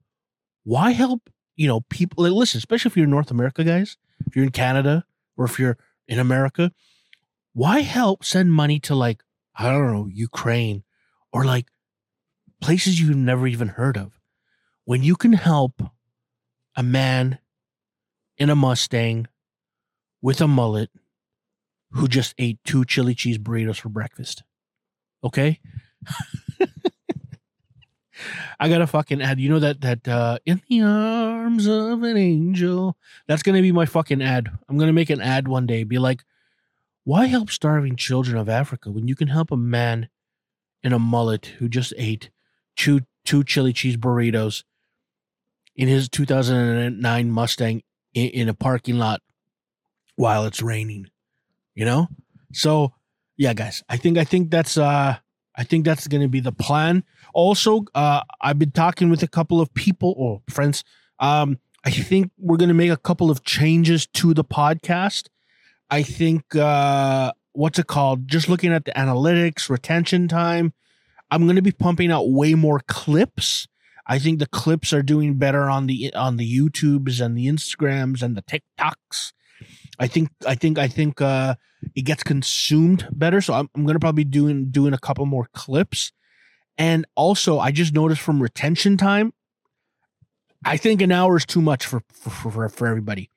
[0.64, 1.30] Why help?
[1.56, 2.24] You know, people.
[2.24, 3.98] Listen, especially if you're in North America, guys.
[4.28, 5.06] If you're in Canada
[5.38, 5.78] or if you're
[6.08, 6.72] in America,
[7.54, 9.23] why help send money to like
[9.56, 10.84] I don't know Ukraine
[11.32, 11.68] or like
[12.62, 14.20] places you've never even heard of
[14.86, 15.82] when you can help
[16.76, 17.40] a man
[18.38, 19.28] in a Mustang
[20.22, 20.90] with a mullet
[21.92, 24.44] who just ate two chili cheese burritos for breakfast.
[25.24, 25.60] Okay?
[28.60, 29.40] I gotta fucking ad.
[29.40, 32.98] you know that that uh in the arms of an angel.
[33.28, 34.50] That's gonna be my fucking ad.
[34.70, 36.24] I'm gonna make an ad one day, be like,
[37.04, 40.10] why help starving children of Africa when you can help a man
[40.82, 42.30] in a mullet who just ate
[42.76, 44.64] two two chili cheese burritos
[45.76, 47.82] in his 2009 Mustang
[48.14, 49.22] in, in a parking lot
[50.16, 51.08] while it's raining,
[51.74, 52.08] you know?
[52.54, 52.94] So,
[53.38, 55.18] yeah, guys, I think I think that's uh
[55.56, 57.04] I think that's going to be the plan.
[57.34, 60.84] Also, uh I've been talking with a couple of people or friends.
[61.20, 65.28] Um I think we're going to make a couple of changes to the podcast.
[65.94, 68.28] I think uh what's it called?
[68.28, 70.74] Just looking at the analytics, retention time,
[71.30, 73.68] I'm going to be pumping out way more clips.
[74.08, 78.24] I think the clips are doing better on the on the YouTubes and the Instagrams
[78.24, 79.34] and the TikToks.
[80.00, 81.54] I think I think I think uh
[81.94, 83.40] it gets consumed better.
[83.40, 86.12] So I'm, I'm gonna probably doing doing a couple more clips.
[86.76, 89.32] And also I just noticed from retention time,
[90.66, 93.30] I think an hour is too much for for, for, for everybody.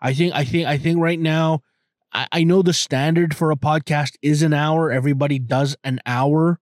[0.00, 1.60] I think I think I think right now
[2.12, 4.90] I, I know the standard for a podcast is an hour.
[4.90, 6.60] Everybody does an hour,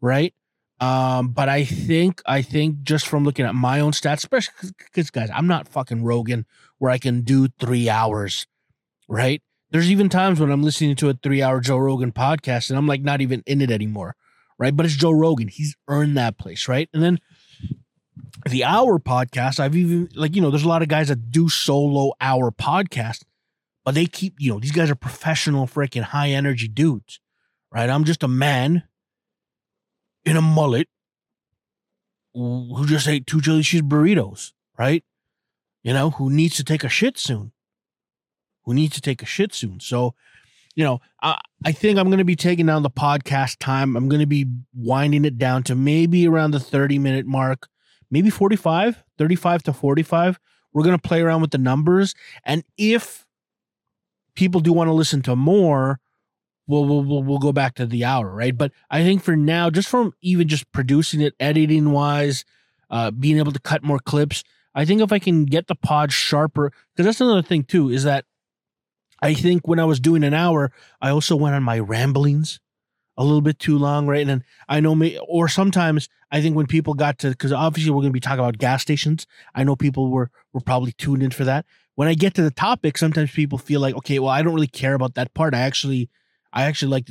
[0.00, 0.34] right?
[0.78, 5.10] Um, but I think I think just from looking at my own stats, especially because
[5.10, 6.44] guys, I'm not fucking Rogan
[6.78, 8.46] where I can do three hours,
[9.08, 9.42] right?
[9.70, 12.86] There's even times when I'm listening to a three hour Joe Rogan podcast and I'm
[12.86, 14.16] like not even in it anymore,
[14.58, 14.76] right?
[14.76, 15.48] But it's Joe Rogan.
[15.48, 16.90] He's earned that place, right?
[16.92, 17.18] And then
[18.48, 21.48] the hour podcast, I've even like, you know, there's a lot of guys that do
[21.48, 23.22] solo hour podcast,
[23.86, 27.20] but they keep, you know, these guys are professional, freaking high energy dudes,
[27.72, 27.88] right?
[27.88, 28.82] I'm just a man
[30.24, 30.88] in a mullet
[32.34, 35.04] who just ate two chili cheese burritos, right?
[35.84, 37.52] You know, who needs to take a shit soon.
[38.64, 39.78] Who needs to take a shit soon.
[39.78, 40.16] So,
[40.74, 43.96] you know, I, I think I'm going to be taking down the podcast time.
[43.96, 47.68] I'm going to be winding it down to maybe around the 30 minute mark,
[48.10, 50.40] maybe 45, 35 to 45.
[50.72, 52.16] We're going to play around with the numbers.
[52.44, 53.25] And if
[54.36, 55.98] people do want to listen to more,
[56.66, 58.56] we'll, we'll, we'll, go back to the hour, right?
[58.56, 62.44] But I think for now, just from even just producing it, editing wise,
[62.90, 64.44] uh, being able to cut more clips,
[64.74, 68.04] I think if I can get the pod sharper, because that's another thing too, is
[68.04, 68.24] that
[69.22, 70.70] I think when I was doing an hour,
[71.00, 72.60] I also went on my ramblings
[73.16, 74.28] a little bit too long, right?
[74.28, 78.02] And I know me, or sometimes I think when people got to, because obviously we're
[78.02, 79.26] going to be talking about gas stations.
[79.54, 81.64] I know people were were probably tuned in for that.
[81.96, 84.66] When I get to the topic, sometimes people feel like, okay, well, I don't really
[84.66, 85.54] care about that part.
[85.54, 86.08] I actually,
[86.52, 87.10] I actually like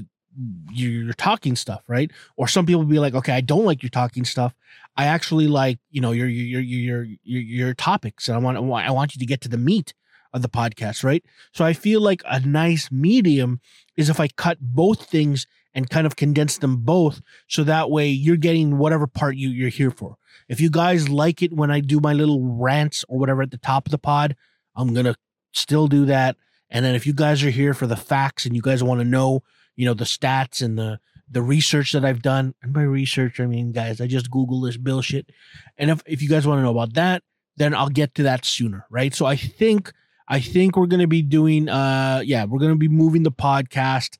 [0.72, 2.12] your talking stuff, right?
[2.36, 4.54] Or some people be like, okay, I don't like your talking stuff.
[4.98, 8.58] I actually like, you know, your your your your your, your topics, and I want
[8.58, 9.94] I want you to get to the meat
[10.34, 11.24] of the podcast, right?
[11.54, 13.62] So I feel like a nice medium
[13.96, 18.08] is if I cut both things and kind of condense them both, so that way
[18.08, 20.18] you're getting whatever part you you're here for.
[20.48, 23.58] If you guys like it when I do my little rants or whatever at the
[23.58, 24.36] top of the pod,
[24.76, 25.16] I'm gonna
[25.54, 26.36] still do that.
[26.70, 29.06] And then if you guys are here for the facts and you guys want to
[29.06, 29.44] know,
[29.76, 33.46] you know, the stats and the the research that I've done, and by research I
[33.46, 35.32] mean guys, I just Google this bullshit.
[35.78, 37.24] And if if you guys want to know about that,
[37.58, 39.14] then I'll get to that sooner, right?
[39.14, 39.92] So I think
[40.28, 44.18] I think we're gonna be doing uh yeah, we're gonna be moving the podcast,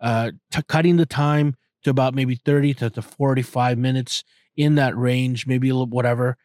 [0.00, 4.24] uh t- cutting the time to about maybe 30 to, to 45 minutes
[4.56, 6.36] in that range, maybe a little whatever.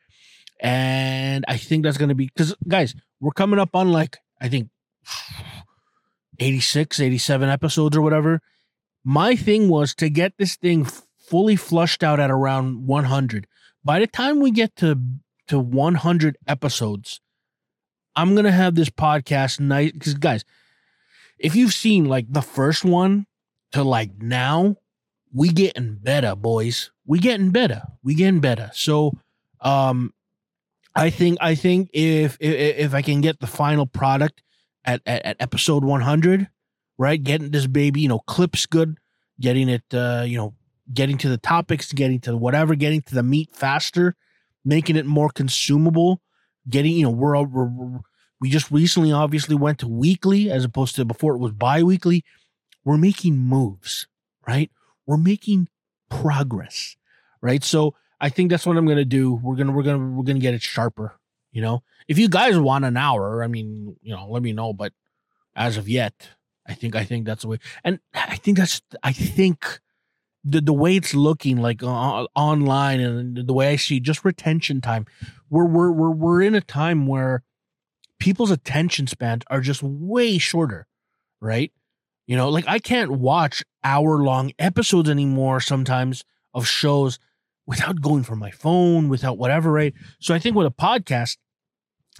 [0.59, 4.69] And I think that's gonna be because guys, we're coming up on like I think
[6.39, 8.41] 86, 87 episodes or whatever.
[9.03, 10.85] My thing was to get this thing
[11.17, 13.47] fully flushed out at around 100.
[13.83, 14.99] By the time we get to
[15.47, 17.21] to 100 episodes,
[18.15, 20.43] I'm gonna have this podcast nice because guys,
[21.39, 23.27] if you've seen like the first one
[23.71, 24.77] to like now,
[25.33, 26.91] we getting better, boys.
[27.05, 27.83] We getting better.
[28.03, 28.71] We getting better.
[28.73, 29.13] So,
[29.61, 30.13] um,
[30.97, 34.41] I think I think if if, if I can get the final product
[34.83, 36.47] at, at, at episode 100,
[36.97, 38.97] right, getting this baby, you know, clips good,
[39.39, 40.55] getting it, uh, you know,
[40.91, 44.15] getting to the topics, getting to whatever, getting to the meat faster,
[44.65, 46.19] making it more consumable,
[46.67, 47.99] getting, you know, we're, we're, we're
[48.39, 52.23] we just recently obviously went to weekly as opposed to before it was bi-weekly.
[52.83, 54.07] We're making moves,
[54.47, 54.71] right?
[55.05, 55.69] We're making
[56.09, 56.95] progress,
[57.41, 57.63] right?
[57.63, 59.35] So I think that's what I'm gonna do.
[59.35, 61.19] We're gonna we're gonna we're gonna get it sharper.
[61.51, 64.73] You know, if you guys want an hour, I mean, you know, let me know.
[64.73, 64.93] But
[65.55, 66.29] as of yet,
[66.67, 67.59] I think I think that's the way.
[67.83, 69.79] And I think that's I think
[70.43, 74.81] the the way it's looking like uh, online and the way I see just retention
[74.81, 75.05] time.
[75.49, 77.43] We're we're we're we're in a time where
[78.19, 80.87] people's attention spans are just way shorter,
[81.39, 81.71] right?
[82.27, 87.19] You know, like I can't watch hour long episodes anymore sometimes of shows
[87.67, 89.93] without going for my phone, without whatever, right?
[90.19, 91.37] So I think with a podcast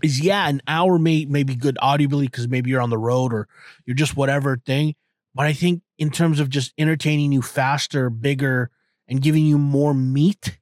[0.03, 3.33] is yeah, an hour may may be good audibly because maybe you're on the road
[3.33, 3.47] or
[3.86, 4.93] you're just whatever thing.
[5.33, 8.69] But I think in terms of just entertaining you faster, bigger,
[9.07, 10.60] and giving you more meat,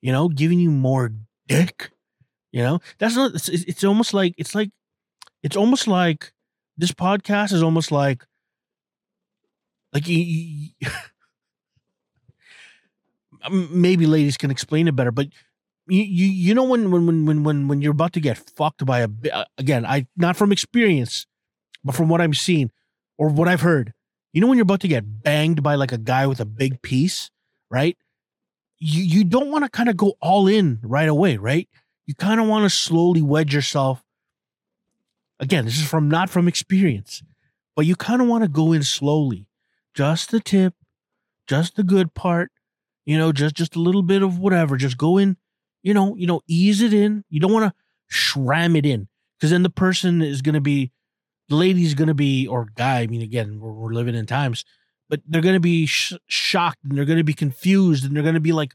[0.00, 1.12] you know, giving you more
[1.48, 1.90] dick,
[2.52, 3.34] you know, that's not.
[3.34, 4.70] It's, it's almost like it's like
[5.42, 6.32] it's almost like
[6.76, 8.24] this podcast is almost like
[9.92, 10.04] like
[13.50, 15.28] maybe ladies can explain it better, but
[15.86, 19.00] you you, you know when when when when when you're about to get fucked by
[19.00, 21.26] a uh, again I not from experience,
[21.84, 22.70] but from what I'm seeing
[23.16, 23.94] or what I've heard,
[24.32, 26.82] you know when you're about to get banged by like a guy with a big
[26.82, 27.30] piece,
[27.70, 27.96] right?
[28.78, 31.68] You you don't want to kind of go all in right away, right?
[32.06, 34.02] You kind of want to slowly wedge yourself
[35.40, 37.22] again, this is from not from experience,
[37.76, 39.46] but you kind of want to go in slowly.
[39.94, 40.74] Just the tip,
[41.46, 42.50] just the good part,
[43.08, 44.76] you know, just just a little bit of whatever.
[44.76, 45.38] Just go in,
[45.82, 47.24] you know, you know, ease it in.
[47.30, 50.92] You don't want to shram it in because then the person is going to be,
[51.48, 53.00] the lady's going to be, or guy.
[53.00, 54.66] I mean, again, we're, we're living in times,
[55.08, 58.22] but they're going to be sh- shocked and they're going to be confused and they're
[58.22, 58.74] going to be like,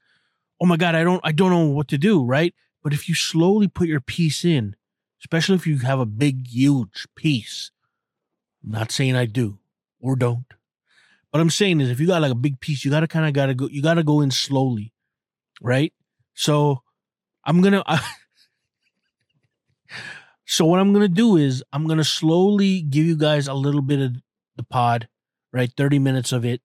[0.59, 2.55] oh my god, I don't, I don't know what to do, right?
[2.81, 4.75] But if you slowly put your piece in,
[5.21, 7.69] especially if you have a big, huge piece,
[8.63, 9.59] I'm not saying I do
[10.01, 10.47] or don't.
[11.33, 13.33] What I'm saying is if you got like a big piece, you gotta kind of
[13.33, 14.93] gotta go, you gotta go in slowly,
[15.63, 15.91] right?
[16.35, 16.83] So
[17.43, 17.83] I'm gonna,
[20.45, 23.99] so what I'm gonna do is I'm gonna slowly give you guys a little bit
[23.99, 24.15] of
[24.57, 25.07] the pod,
[25.51, 25.71] right?
[25.75, 26.61] 30 minutes of it,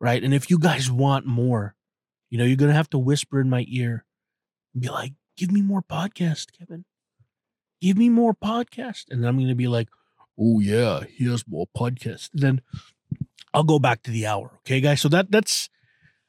[0.00, 0.24] right?
[0.24, 1.76] And if you guys want more,
[2.28, 4.04] you know, you're gonna have to whisper in my ear
[4.74, 6.86] and be like, give me more podcast, Kevin.
[7.80, 9.04] Give me more podcast.
[9.12, 9.90] And then I'm gonna be like,
[10.36, 12.30] oh yeah, here's more podcast.
[12.34, 12.62] Then
[13.54, 14.50] I'll go back to the hour.
[14.58, 15.00] Okay, guys.
[15.00, 15.68] So that that's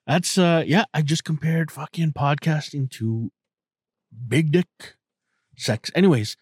[0.06, 3.32] that's uh yeah, I just compared fucking podcasting to
[4.28, 4.68] big dick
[5.58, 5.92] sex.
[5.96, 6.38] Anyways,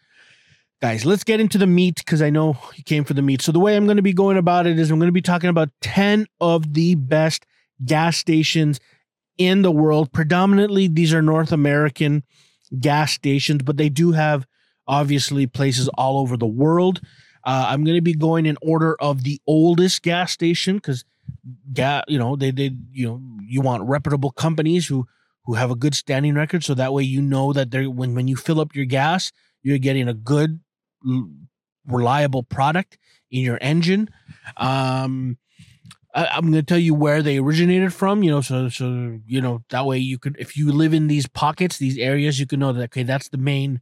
[0.81, 3.41] guys, let's get into the meat because I know you came for the meat.
[3.41, 5.69] So the way I'm to be going about it is I'm to be talking about
[5.81, 7.45] 10 of the best
[7.85, 8.79] gas stations
[9.37, 10.11] in the world.
[10.11, 12.23] Predominantly, these are North American
[12.79, 14.45] gas stations, but they do have
[14.87, 17.01] obviously places all over the world.
[17.43, 21.03] Uh, I'm going to be going in order of the oldest gas station because,
[21.73, 25.07] gas, you know, they they you know you want reputable companies who
[25.45, 28.27] who have a good standing record, so that way you know that they're when when
[28.27, 29.31] you fill up your gas,
[29.63, 30.59] you're getting a good,
[31.87, 32.97] reliable product
[33.29, 34.09] in your engine.
[34.57, 35.37] Um,
[36.13, 39.41] I, I'm going to tell you where they originated from, you know, so so you
[39.41, 42.59] know that way you could if you live in these pockets, these areas, you can
[42.59, 43.81] know that okay, that's the main,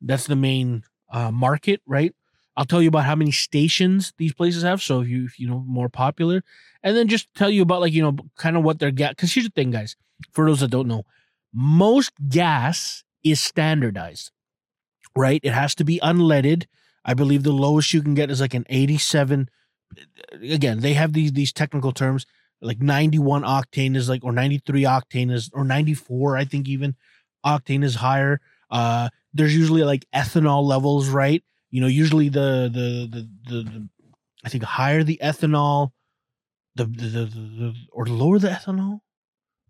[0.00, 2.14] that's the main uh, market, right?
[2.56, 4.82] I'll tell you about how many stations these places have.
[4.82, 6.42] So if you if you know more popular,
[6.82, 9.10] and then just tell you about like you know kind of what they're gas.
[9.10, 9.96] Because here's the thing, guys.
[10.32, 11.04] For those that don't know,
[11.52, 14.30] most gas is standardized,
[15.14, 15.40] right?
[15.42, 16.66] It has to be unleaded.
[17.04, 19.48] I believe the lowest you can get is like an 87.
[20.42, 22.26] Again, they have these these technical terms
[22.62, 26.96] like 91 octane is like or 93 octane is or 94 I think even
[27.44, 28.40] octane is higher.
[28.70, 31.44] Uh, there's usually like ethanol levels, right?
[31.76, 33.88] You know usually the the the the, the
[34.44, 35.90] i think higher the ethanol
[36.74, 37.24] the the, the
[37.60, 39.00] the or lower the ethanol?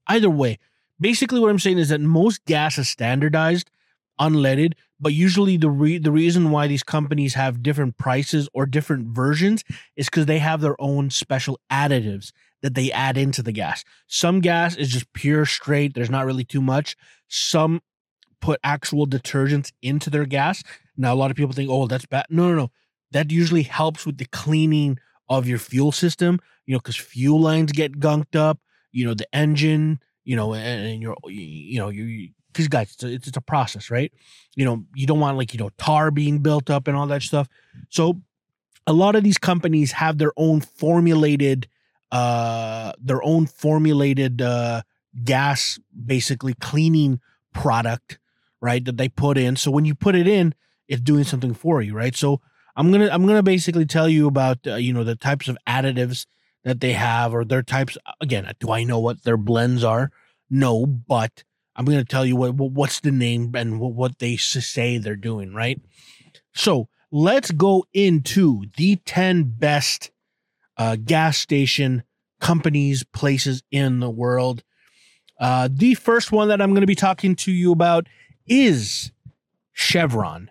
[0.07, 0.59] Either way
[1.01, 3.71] basically what i'm saying is that most gas is standardized
[4.21, 9.09] unleaded but usually the re- the reason why these companies have different prices or different
[9.09, 9.65] versions
[9.97, 13.85] is because they have their own special additives that they add into the gas.
[14.07, 16.97] Some gas is just pure straight there's not really too much.
[17.29, 17.83] Some
[18.47, 20.63] put actual detergents into their gas
[20.97, 22.27] now, a lot of people think, oh, that's bad.
[22.31, 22.71] No, no, no.
[23.13, 27.73] That usually helps with the cleaning of your fuel system, you know, because fuel lines
[27.73, 28.59] get gunked up,
[28.93, 33.03] you know, the engine, you know, and, and you're, you know, you, because guys, it's
[33.03, 34.13] a, it's a process, right?
[34.55, 37.23] You know, you don't want like, you know, tar being built up and all that
[37.23, 37.49] stuff.
[37.91, 38.21] So
[38.87, 41.69] a lot of these companies have their own formulated,
[42.11, 44.83] uh, their own formulated, uh,
[45.25, 47.21] gas basically cleaning
[47.53, 48.19] product,
[48.67, 48.85] right?
[48.85, 49.55] That they put in.
[49.55, 50.55] So when you put it in,
[50.89, 52.15] it's doing something for you, right?
[52.17, 52.41] So
[52.75, 56.27] I'm gonna I'm gonna basically tell you about uh, you know the types of additives
[56.65, 57.97] that they have or their types.
[58.21, 60.11] Again, do I know what their blends are?
[60.51, 61.45] No, but
[61.77, 65.81] I'm gonna tell you what what's the name and what they say they're doing, right?
[66.55, 70.11] So let's go into the 10 best
[70.77, 72.03] uh, gas station
[72.41, 74.63] companies, places in the world.
[75.39, 78.07] Uh, the first one that I'm going to be talking to you about
[78.47, 79.11] is
[79.73, 80.51] Chevron.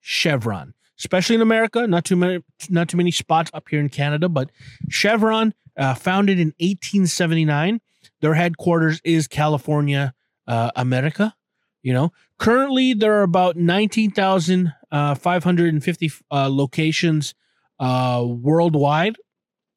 [0.00, 1.86] Chevron, especially in America.
[1.86, 4.50] Not too many, not too many spots up here in Canada, but
[4.88, 7.80] Chevron, uh, founded in 1879.
[8.20, 10.12] Their headquarters is California,
[10.46, 11.34] uh, America.
[11.82, 17.34] You know, currently there are about 19,550 uh, uh, locations
[17.78, 19.16] uh, worldwide.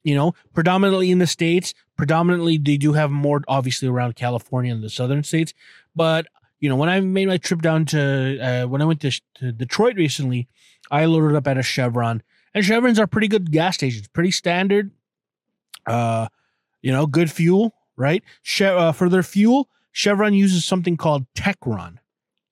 [0.03, 1.73] You know, predominantly in the states.
[1.95, 5.53] Predominantly, they do have more, obviously, around California and the southern states.
[5.95, 6.27] But
[6.63, 9.51] you know, when I made my trip down to uh, when I went to, to
[9.51, 10.47] Detroit recently,
[10.89, 14.91] I loaded up at a Chevron, and Chevrons are pretty good gas stations, pretty standard.
[15.85, 16.29] Uh,
[16.81, 18.23] you know, good fuel, right?
[18.43, 21.97] Che- uh, for their fuel, Chevron uses something called Techron,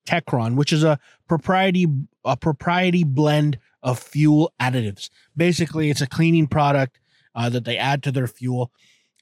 [0.05, 0.99] Techron, which is a
[1.30, 1.88] propriety
[2.26, 5.09] a propriety blend of fuel additives.
[5.38, 6.99] Basically, it's a cleaning product
[7.34, 8.74] uh, that they add to their fuel.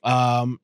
[0.03, 0.59] Um,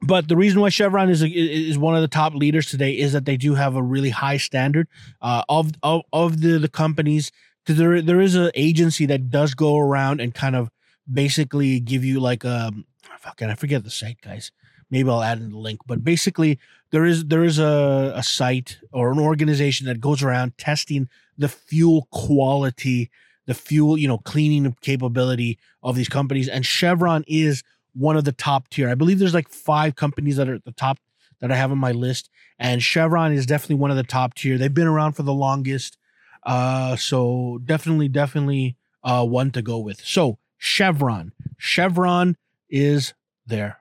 [0.00, 3.24] but the reason why Chevron is is one of the top leaders today is that
[3.24, 4.88] they do have a really high standard
[5.20, 7.32] uh, of of of the the companies
[7.64, 10.70] because there there is an agency that does go around and kind of
[11.12, 12.84] basically give you like um
[13.18, 14.52] fucking I forget the site guys.
[14.90, 16.58] Maybe I'll add in the link, but basically
[16.90, 21.48] there is there is a, a site or an organization that goes around testing the
[21.48, 23.10] fuel quality,
[23.46, 26.48] the fuel, you know, cleaning capability of these companies.
[26.48, 27.62] And Chevron is
[27.94, 28.88] one of the top tier.
[28.88, 30.98] I believe there's like five companies that are at the top
[31.40, 32.30] that I have on my list.
[32.58, 34.58] And Chevron is definitely one of the top tier.
[34.58, 35.96] They've been around for the longest.
[36.44, 40.00] Uh, so definitely, definitely uh, one to go with.
[40.04, 41.32] So Chevron.
[41.56, 42.36] Chevron
[42.68, 43.14] is
[43.46, 43.78] there.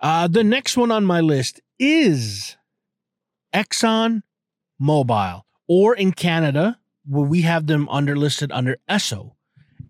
[0.00, 2.56] Uh, the next one on my list is
[3.52, 4.22] Exxon
[4.80, 9.34] Mobil, or in Canada, where we have them under listed under ESSO,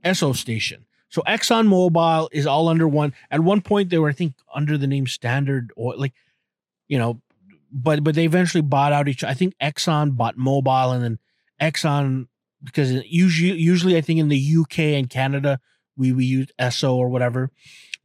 [0.02, 0.86] ESSO station.
[1.08, 3.14] So Exxon Mobil is all under one.
[3.30, 6.14] At one point, they were, I think, under the name Standard Oil, like,
[6.86, 7.20] you know,
[7.72, 9.24] but but they eventually bought out each.
[9.24, 11.18] I think Exxon bought Mobil, and then
[11.60, 12.28] Exxon
[12.62, 15.60] because usually usually I think in the UK and Canada
[15.96, 17.50] we we use ESSO or whatever.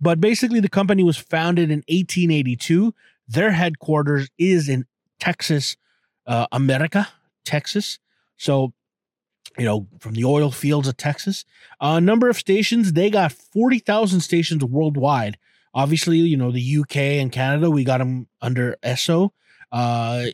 [0.02, 2.94] But basically, the company was founded in 1882.
[3.28, 4.86] Their headquarters is in
[5.20, 5.78] Texas,
[6.28, 7.08] uh, America,
[7.46, 8.00] Texas.
[8.36, 8.74] So,
[9.58, 11.46] you know, from the oil fields of Texas.
[11.80, 15.38] A number of stations, they got 40,000 stations worldwide.
[15.74, 19.34] Obviously, you know, the UK and Canada, we got them under ESSO.
[19.72, 20.26] Uh,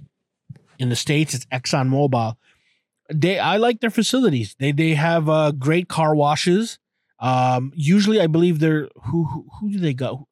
[0.78, 2.36] in the States, it's Exxon Mobil.
[3.14, 4.56] They, I like their facilities.
[4.60, 6.80] They, they have uh, great car washes.
[7.20, 10.28] Um, usually, I believe they're who, who who do they go?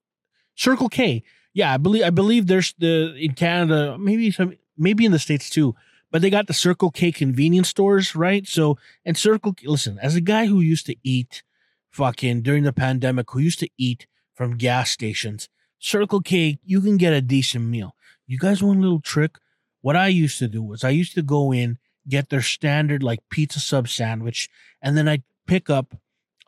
[0.56, 1.24] Circle K.
[1.54, 5.50] Yeah, I believe I believe there's the in Canada, maybe some maybe in the states
[5.50, 5.76] too.
[6.12, 8.48] But they got the Circle K convenience stores, right?
[8.48, 11.44] So and Circle listen, as a guy who used to eat
[11.92, 15.50] fucking during the pandemic, who used to eat from gas stations,
[15.80, 17.96] Circle K, you can get a decent meal.
[18.26, 19.38] You guys want a little trick?
[19.82, 21.78] What I used to do was I used to go in,
[22.08, 24.50] get their standard like pizza sub sandwich,
[24.82, 25.96] and then I'd pick up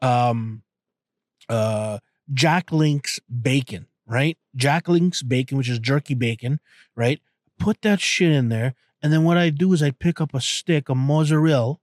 [0.02, 0.64] um
[1.50, 2.00] uh
[2.34, 4.38] Jack Link's bacon, right?
[4.56, 6.60] Jack Link's bacon, which is jerky bacon,
[6.96, 7.20] right?
[7.58, 8.76] Put that shit in there.
[9.02, 11.76] And then what I do is I pick up a stick of mozzarella,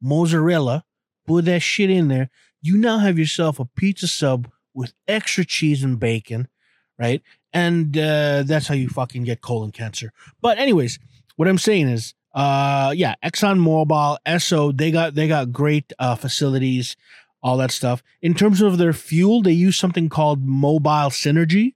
[0.00, 0.84] mozzarella,
[1.26, 2.30] put that shit in there.
[2.60, 6.48] You now have yourself a pizza sub with extra cheese and bacon,
[6.98, 7.22] right?
[7.52, 10.12] And uh, that's how you fucking get colon cancer.
[10.42, 10.98] But anyways,
[11.36, 16.16] what I'm saying is, uh, yeah, Exxon Mobil, Esso, they got they got great uh,
[16.16, 16.96] facilities
[17.46, 18.02] all that stuff.
[18.20, 21.74] In terms of their fuel, they use something called Mobil Synergy,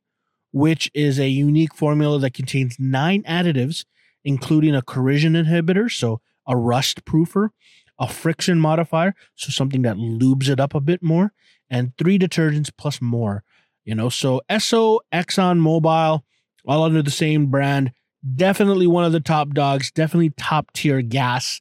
[0.52, 3.84] which is a unique formula that contains nine additives,
[4.24, 7.50] including a corrosion inhibitor, so a rust proofer,
[7.98, 11.32] a friction modifier, so something that lubes it up a bit more,
[11.68, 13.44] and three detergents plus more.
[13.84, 16.22] You know, so Esso, Exxon Mobil,
[16.66, 17.92] all under the same brand.
[18.36, 21.60] Definitely one of the top dogs, definitely top tier gas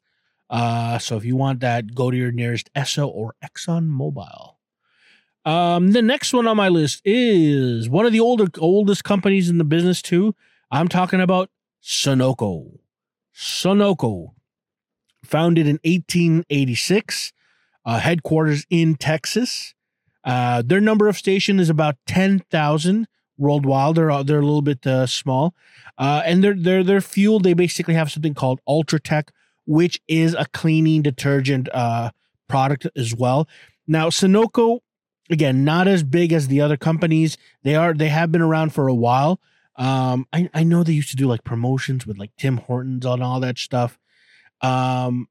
[0.49, 4.55] uh, so if you want that, go to your nearest Esso or Exxon Mobil.
[5.45, 9.57] Um, the next one on my list is one of the older oldest companies in
[9.57, 10.35] the business too.
[10.71, 11.49] I'm talking about
[11.83, 12.79] Sunoco.
[13.35, 14.33] Sunoco,
[15.23, 17.33] founded in 1886,
[17.85, 19.73] uh, headquarters in Texas.
[20.23, 23.07] Uh, their number of station is about 10,000
[23.37, 23.95] worldwide.
[23.95, 25.55] They're they're a little bit uh, small,
[25.97, 29.29] uh, and their their their fuel they basically have something called Ultratech
[29.69, 32.09] which is a cleaning detergent uh,
[32.47, 33.47] product as well.
[33.87, 34.79] Now, Sunoco,
[35.29, 37.37] again, not as big as the other companies.
[37.61, 39.39] They are they have been around for a while.
[39.79, 43.23] Um, I, I know they used to do like promotions with like Tim Hortons and
[43.23, 43.97] all that stuff.
[44.61, 45.29] Um,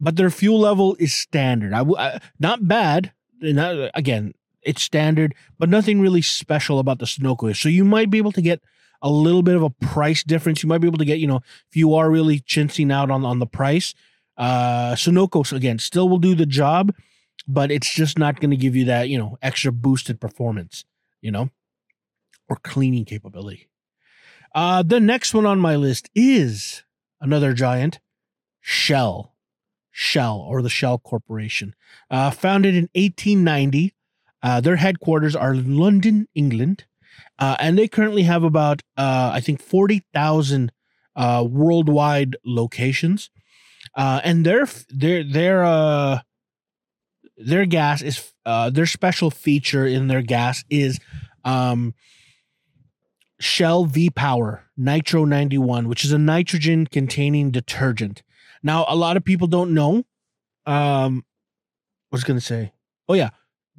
[0.00, 1.72] but their fuel level is standard.
[1.72, 3.12] I, I not bad.
[3.40, 7.54] Not, again, it's standard, but nothing really special about the Sunoco.
[7.56, 8.60] So you might be able to get
[9.02, 10.62] a little bit of a price difference.
[10.62, 13.24] You might be able to get, you know, if you are really chinsing out on,
[13.24, 13.94] on the price.
[14.36, 16.94] Uh, Sunoco, again, still will do the job,
[17.48, 20.84] but it's just not going to give you that, you know, extra boosted performance,
[21.20, 21.50] you know,
[22.48, 23.67] or cleaning capability.
[24.58, 26.82] Uh, the next one on my list is
[27.20, 28.00] another giant,
[28.60, 29.36] Shell.
[29.92, 31.76] Shell or the Shell Corporation.
[32.10, 33.94] Uh, founded in 1890.
[34.42, 36.86] Uh, their headquarters are London, England.
[37.38, 40.72] Uh, and they currently have about, uh, I think, 40,000
[41.14, 43.30] uh, worldwide locations.
[43.94, 46.18] Uh, and their, their, their, uh,
[47.36, 50.98] their gas is, their special feature in their gas is,
[51.44, 51.94] um,
[53.40, 58.22] Shell V Power Nitro 91, which is a nitrogen containing detergent.
[58.62, 60.04] Now, a lot of people don't know.
[60.66, 61.24] Um,
[62.10, 62.72] I was to say,
[63.08, 63.30] oh, yeah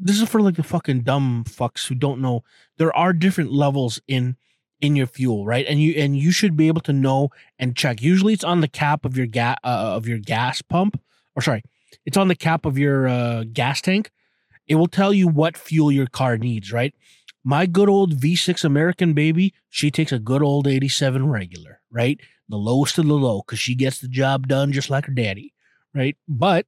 [0.01, 2.41] this is for like the fucking dumb fucks who don't know
[2.77, 4.37] there are different levels in
[4.79, 8.01] in your fuel right and you and you should be able to know and check
[8.01, 11.01] usually it's on the cap of your gas uh, of your gas pump
[11.35, 11.61] or sorry
[12.05, 14.11] it's on the cap of your uh, gas tank.
[14.67, 16.93] It will tell you what fuel your car needs, right?
[17.49, 22.19] My good old V6 American baby, she takes a good old 87 regular, right?
[22.47, 25.55] The lowest of the low because she gets the job done just like her daddy,
[25.91, 26.15] right?
[26.27, 26.67] But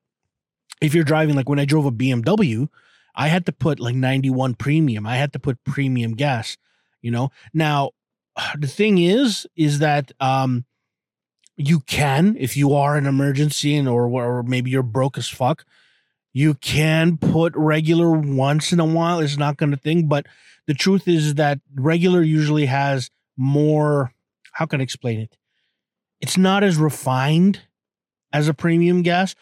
[0.82, 2.68] if you're driving, like when I drove a BMW,
[3.14, 5.06] I had to put like 91 premium.
[5.06, 6.58] I had to put premium gas,
[7.00, 7.30] you know?
[7.54, 7.92] Now,
[8.58, 10.66] the thing is, is that um,
[11.58, 15.64] you can, if you are an emergency and or, or maybe you're broke as fuck,
[16.34, 19.20] you can put regular once in a while.
[19.20, 20.26] It's not going to thing, but
[20.68, 24.14] the truth is that regular usually has more.
[24.54, 25.38] How can I explain it?
[26.20, 27.62] It's not as refined
[28.32, 29.36] as a premium gas.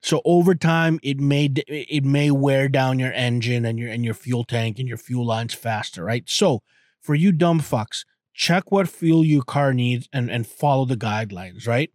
[0.00, 4.14] So over time, it may it may wear down your engine and your and your
[4.14, 6.24] fuel tank and your fuel lines faster, right?
[6.26, 6.62] So
[7.00, 8.04] for you dumb fucks,
[8.34, 11.90] check what fuel your car needs and and follow the guidelines, right?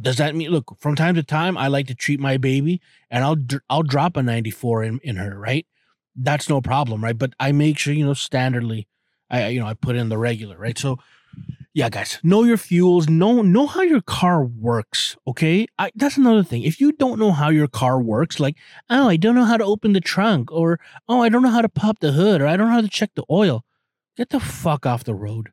[0.00, 3.24] Does that mean look from time to time I like to treat my baby and
[3.24, 3.36] I'll
[3.70, 5.66] I'll drop a 94 in in her, right?
[6.16, 7.16] That's no problem, right?
[7.16, 8.86] But I make sure you know standardly,
[9.30, 10.78] I you know I put in the regular, right?
[10.78, 10.98] So
[11.72, 13.08] yeah, guys, know your fuels.
[13.08, 15.16] Know know how your car works.
[15.26, 16.62] Okay, I, that's another thing.
[16.62, 18.56] If you don't know how your car works, like
[18.90, 21.62] oh, I don't know how to open the trunk, or oh, I don't know how
[21.62, 23.64] to pop the hood, or I don't know how to check the oil,
[24.16, 25.50] get the fuck off the road.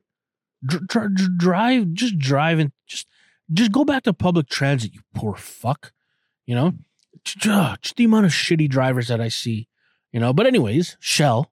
[0.63, 3.07] Dr- dr- drive, just drive and just
[3.51, 4.93] just go back to public transit.
[4.93, 5.91] You poor fuck.
[6.45, 6.73] You know,
[7.23, 9.67] just, the amount of shitty drivers that I see.
[10.11, 11.51] You know, but anyways, Shell.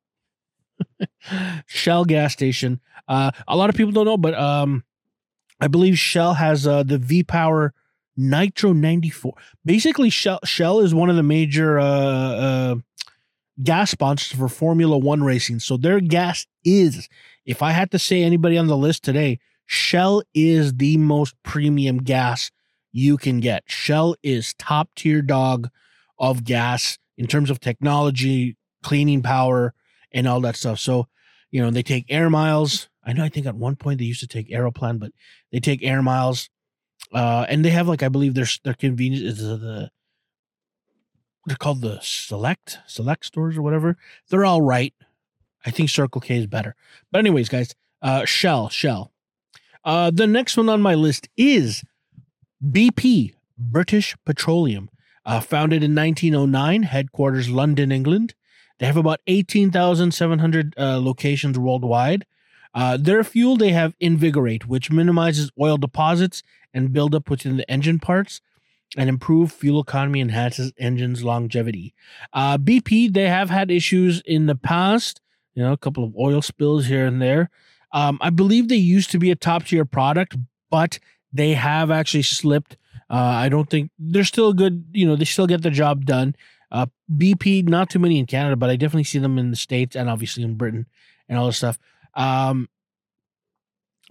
[1.66, 2.80] Shell gas station.
[3.08, 4.84] Uh, a lot of people don't know, but um,
[5.60, 7.74] I believe Shell has uh, the V Power
[8.16, 9.34] Nitro 94.
[9.66, 12.76] Basically, Shell, Shell is one of the major uh, uh,
[13.64, 15.60] gas sponsors for Formula One racing.
[15.60, 17.08] So their gas is,
[17.46, 22.00] if I had to say anybody on the list today, Shell is the most premium
[22.00, 22.52] gas
[22.92, 23.64] you can get.
[23.68, 25.70] Shell is top tier dog
[26.18, 29.74] of gas in terms of technology, cleaning power,
[30.14, 30.80] and all that stuff.
[30.80, 31.08] So,
[31.52, 32.90] you know, they take air miles.
[33.04, 35.12] I know I think at one point they used to take Aeroplan, but
[35.52, 36.50] they take air miles.
[37.14, 39.92] Uh, and they have like I believe their their convenience is the, the
[41.46, 43.98] they're called the select select stores or whatever.
[44.30, 44.94] They're all right.
[45.66, 46.76] I think Circle K is better.
[47.12, 49.12] But anyways, guys, uh Shell, Shell.
[49.84, 51.84] Uh the next one on my list is
[52.64, 54.90] BP, British Petroleum.
[55.30, 58.34] Uh, founded in 1909, headquarters London, England.
[58.80, 62.26] They have about 18,700 uh, locations worldwide.
[62.74, 66.42] Uh, their fuel, they have Invigorate, which minimizes oil deposits
[66.74, 68.42] and buildup within the engine parts
[68.98, 71.94] and improve fuel economy enhances engines longevity.
[72.34, 75.22] Uh, BP, they have had issues in the past,
[75.54, 77.52] you know, a couple of oil spills here and there.
[77.92, 80.38] Um, I believe they used to be a top tier product,
[80.72, 80.98] but
[81.32, 82.78] they have actually slipped.
[83.10, 84.86] Uh, I don't think they're still good.
[84.92, 86.36] You know, they still get the job done.
[86.72, 86.86] Uh,
[87.16, 90.10] BP, not too many in Canada, but I definitely see them in the States and
[90.10, 90.86] obviously in Britain
[91.28, 91.80] and all this stuff.
[92.14, 92.70] Um,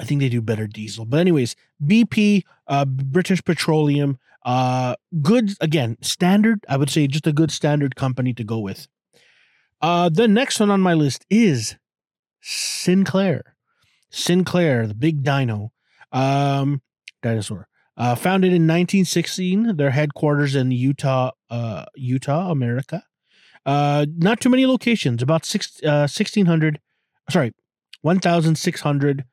[0.00, 1.04] I think they do better diesel.
[1.04, 7.32] But, anyways, BP, uh, British Petroleum, uh, good, again, standard, I would say just a
[7.32, 8.88] good standard company to go with.
[9.80, 11.76] Uh, the next one on my list is
[12.40, 13.56] Sinclair.
[14.10, 15.72] Sinclair, the big dino,
[16.12, 16.80] um,
[17.22, 17.68] dinosaur.
[17.98, 23.02] Uh, founded in 1916, their headquarters in Utah, uh, Utah, America.
[23.66, 26.80] Uh, not too many locations, about six, uh, 1,600,
[27.28, 27.52] sorry,
[28.02, 29.24] 1,600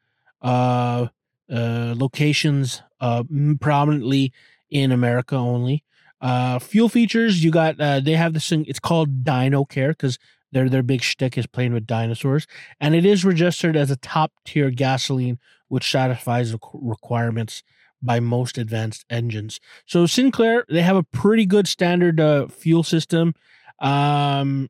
[0.42, 3.24] uh, uh, locations, uh,
[3.62, 4.34] prominently
[4.72, 5.84] in America only.
[6.20, 10.18] Uh, fuel features, you got, uh, they have this thing, it's called Dino Care because
[10.52, 12.48] their, their big shtick is playing with dinosaurs.
[12.80, 15.38] And it is registered as a top tier gasoline,
[15.68, 17.62] which satisfies the requirements
[18.02, 19.60] by most advanced engines.
[19.86, 23.34] So Sinclair, they have a pretty good standard uh, fuel system.
[23.80, 24.70] Um,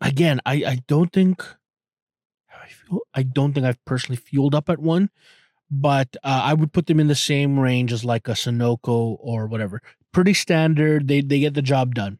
[0.00, 1.44] again, I, I don't think
[2.50, 5.10] I feel I don't think I've personally fueled up at one,
[5.70, 9.46] but uh, I would put them in the same range as like a Sunoco or
[9.46, 9.82] whatever.
[10.12, 11.08] Pretty standard.
[11.08, 12.18] They they get the job done.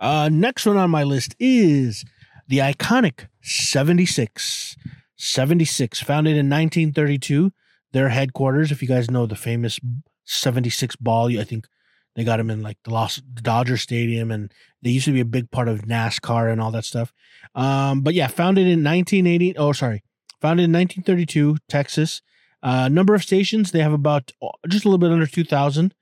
[0.00, 2.04] Uh, next one on my list is
[2.48, 4.76] the iconic 76.
[5.16, 7.52] 76, founded in 1932
[7.92, 8.72] their headquarters.
[8.72, 9.78] If you guys know the famous
[10.24, 11.66] 76 ball, I think
[12.14, 15.24] they got them in like the Los Dodger Stadium, and they used to be a
[15.24, 17.12] big part of NASCAR and all that stuff.
[17.54, 19.56] Um, but yeah, founded in 1980.
[19.56, 20.02] Oh, sorry,
[20.40, 22.22] founded in 1932, Texas.
[22.62, 25.94] Uh, number of stations they have about uh, just a little bit under 2,000.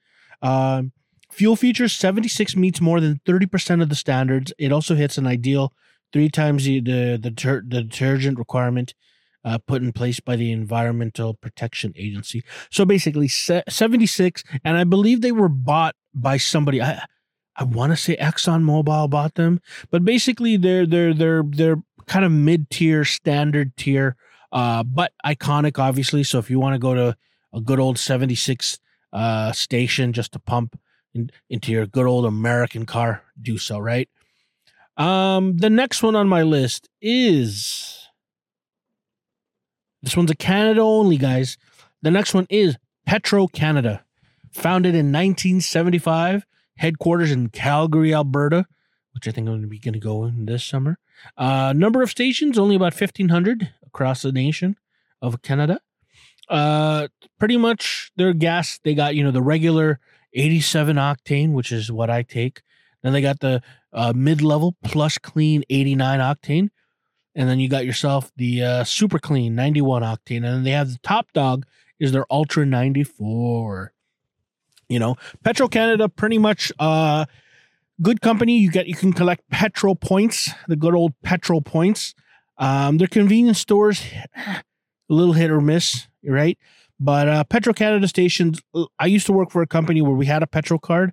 [0.43, 0.93] Um,
[1.30, 4.53] fuel features 76 meets more than 30% of the standards.
[4.59, 5.72] It also hits an ideal
[6.12, 8.95] three times the the the, the detergent requirement
[9.45, 12.43] uh, put in place by the Environmental Protection Agency.
[12.70, 16.82] So basically, 76, and I believe they were bought by somebody.
[16.82, 17.03] I
[17.57, 19.61] I want to say ExxonMobil bought them,
[19.91, 24.16] but basically they're they're they're they're kind of mid tier, standard tier,
[24.53, 26.22] uh, but iconic, obviously.
[26.24, 27.16] So if you want to go to
[27.53, 28.78] a good old seventy six
[29.12, 30.78] uh, station just to pump
[31.14, 33.78] in, into your good old American car, do so.
[33.78, 34.09] Right.
[34.97, 37.99] Um, the next one on my list is
[40.03, 41.57] this one's a Canada only, guys.
[42.03, 42.76] The next one is
[43.07, 44.05] Petro Canada,
[44.53, 46.46] founded in 1975,
[46.76, 48.66] headquarters in Calgary, Alberta,
[49.12, 50.98] which I think I'm going to be going to go in this summer.
[51.36, 54.76] Uh, number of stations only about 1,500 across the nation
[55.20, 55.80] of Canada.
[56.48, 60.01] Uh, pretty much their gas they got you know the regular
[60.34, 62.62] 87 octane, which is what I take.
[63.03, 66.68] Then they got the uh, mid level plus clean 89 octane.
[67.35, 70.37] And then you got yourself the uh, super clean 91 octane.
[70.37, 71.66] And then they have the top dog
[71.99, 73.93] is their ultra 94.
[74.89, 77.26] You know, Petro Canada pretty much uh
[78.03, 78.59] good company.
[78.59, 82.14] You get you can collect petrol points, the good old petrol points.
[82.59, 84.03] Um, their convenience stores,
[84.37, 84.62] a
[85.09, 86.59] little hit or miss, right?
[86.99, 88.61] But uh, Petro Canada stations.
[88.99, 91.12] I used to work for a company where we had a petrol card,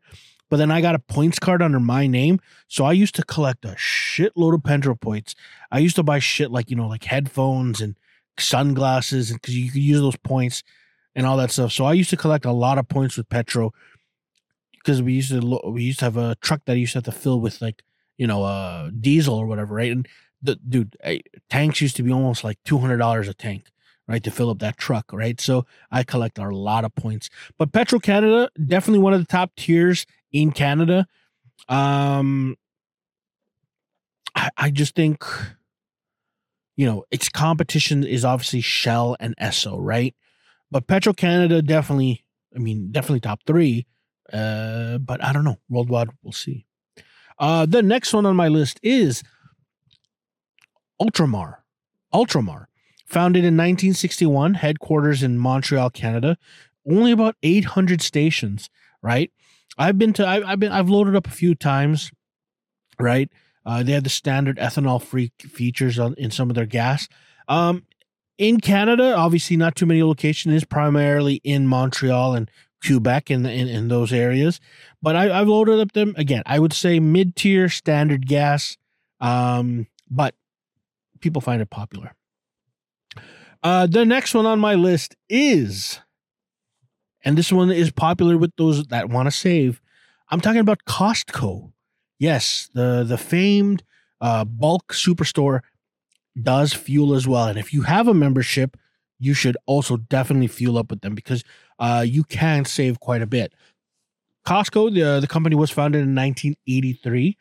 [0.50, 2.40] but then I got a points card under my name.
[2.68, 5.36] So I used to collect a shitload of Petro points.
[5.72, 7.96] I used to buy shit like, you know, like headphones and
[8.40, 10.64] sunglasses because you could use those points
[11.16, 11.72] and all that stuff.
[11.72, 13.74] So I used to collect a lot of points with Petro
[14.74, 17.06] because we used to we used to have a truck that I used to have
[17.06, 17.84] to fill with like,
[18.18, 19.92] you know, uh diesel or whatever, right?
[19.92, 20.08] And
[20.42, 23.72] the dude, I, tanks used to be almost like $200 a tank
[24.08, 25.40] right, to fill up that truck, right?
[25.40, 27.30] So I collect a lot of points.
[27.58, 30.06] But Petro Canada, definitely one of the top tiers
[30.42, 31.08] in Canada.
[31.68, 32.56] Um,
[34.36, 35.24] I, I just think,
[36.76, 40.16] you know, its competition is obviously Shell and Esso, right?
[40.70, 42.24] But Petro Canada definitely,
[42.56, 43.86] I mean, definitely top three.
[44.32, 45.58] Uh, but I don't know.
[45.70, 46.66] Worldwide, we'll see.
[47.40, 49.24] Uh, the next one on my list is
[51.02, 51.58] Ultramar.
[52.14, 52.66] Ultramar.
[53.06, 56.38] Founded in 1961, headquarters in Montreal, Canada.
[56.90, 58.70] Only about 800 stations,
[59.02, 59.32] right?
[59.78, 62.12] I've been to, I, have been, I've loaded up a few times,
[63.00, 63.30] right?
[63.66, 67.08] Uh, they have the standard ethanol free features on, in some of their gas.
[67.48, 67.86] Um,
[68.38, 70.54] in Canada, obviously, not too many locations.
[70.54, 72.50] Is primarily in Montreal and
[72.86, 74.60] Quebec in, in, in those areas.
[75.02, 76.44] But I, I've loaded up them again.
[76.46, 78.78] I would say mid tier standard gas,
[79.20, 80.36] um, but
[81.20, 82.14] people find it popular.
[83.64, 86.00] Uh, the next one on my list is,
[87.24, 89.82] and this one is popular with those that want to save.
[90.30, 91.72] I'm talking about Costco.
[92.20, 93.84] Yes, the the famed
[94.22, 95.62] uh, bulk superstore
[96.42, 97.48] does fuel as well.
[97.48, 98.78] And if you have a membership,
[99.20, 101.44] you should also definitely fuel up with them because
[101.80, 103.54] uh, you can save quite a bit.
[104.46, 107.38] Costco, the the company was founded in 1983.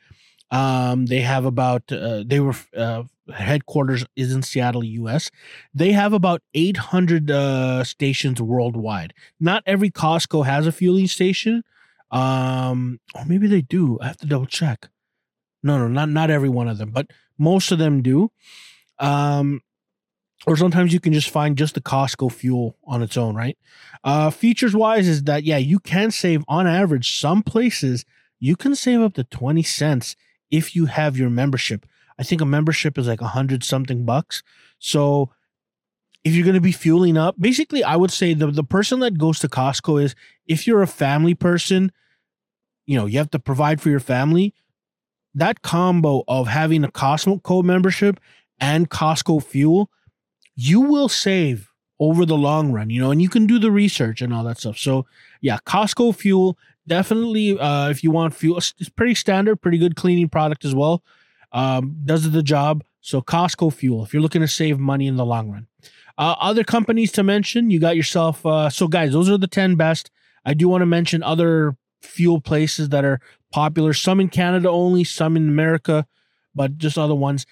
[0.50, 3.04] Um, they have about uh, they were uh,
[3.34, 5.30] headquarters is in Seattle, U.S.
[5.74, 9.14] They have about 800 uh, stations worldwide.
[9.40, 11.62] Not every Costco has a fueling station,
[12.10, 13.98] um, or maybe they do.
[14.00, 14.88] I have to double check.
[15.62, 18.30] No, no, not not every one of them, but most of them do.
[18.98, 19.60] Um,
[20.46, 23.58] or sometimes you can just find just the Costco fuel on its own, right?
[24.04, 28.04] Uh, features wise, is that yeah, you can save on average some places
[28.38, 30.16] you can save up to 20 cents
[30.50, 31.86] if you have your membership.
[32.18, 34.42] I think a membership is like a hundred something bucks.
[34.78, 35.30] So
[36.24, 39.18] if you're going to be fueling up, basically, I would say the, the person that
[39.18, 40.14] goes to Costco is
[40.46, 41.92] if you're a family person,
[42.86, 44.54] you know, you have to provide for your family.
[45.34, 48.18] That combo of having a Costco membership
[48.58, 49.90] and Costco fuel,
[50.54, 54.22] you will save over the long run, you know, and you can do the research
[54.22, 54.78] and all that stuff.
[54.78, 55.06] So,
[55.42, 60.28] yeah, Costco fuel definitely uh, if you want fuel it's pretty standard pretty good cleaning
[60.28, 61.02] product as well
[61.52, 62.84] um, does the job.
[63.00, 65.66] So costco fuel if you're looking to save money in the long run.
[66.18, 69.76] Uh, other companies to mention you got yourself uh, so guys those are the 10
[69.76, 70.10] best.
[70.44, 73.20] I do want to mention other fuel places that are
[73.52, 76.06] popular some in canada only some in america
[76.54, 77.46] but just other ones.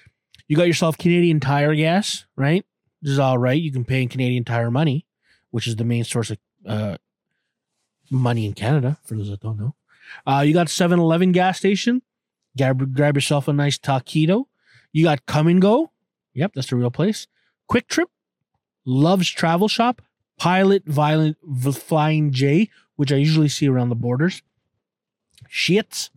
[0.49, 2.64] You got yourself canadian tire gas right?
[3.03, 5.07] This is all right you can pay in canadian tire money
[5.51, 6.97] which is the main source of uh,
[8.11, 9.74] money in Canada, for those that don't know.
[10.26, 12.03] Uh, you got 7 Eleven gas station.
[12.57, 14.45] Grab, grab yourself a nice taquito.
[14.93, 15.91] You got Kum & Go.
[16.35, 17.27] Yep, that's the real place.
[17.71, 18.07] QuikTrip.
[18.85, 20.03] Love's Travel Shop.
[20.39, 21.37] Pilot Violent
[21.75, 24.43] Flying J, which I usually see around the borders.
[25.49, 26.11] Sheetz.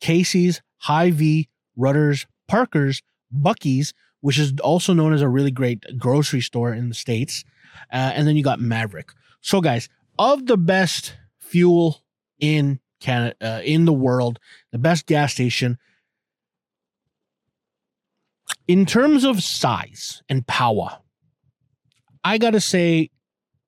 [0.00, 0.62] Casey's.
[0.78, 2.26] High V, Rutter's.
[2.48, 3.02] Parker's.
[3.34, 7.44] Buc-ee's, which is also known as a really great grocery store in the States.
[7.90, 9.10] Uh, and then you got Maverick.
[9.40, 12.02] So, guys, of the best fuel
[12.38, 14.38] in Canada uh, in the world,
[14.70, 15.78] the best gas station.
[18.68, 20.98] In terms of size and power,
[22.24, 23.10] I gotta say,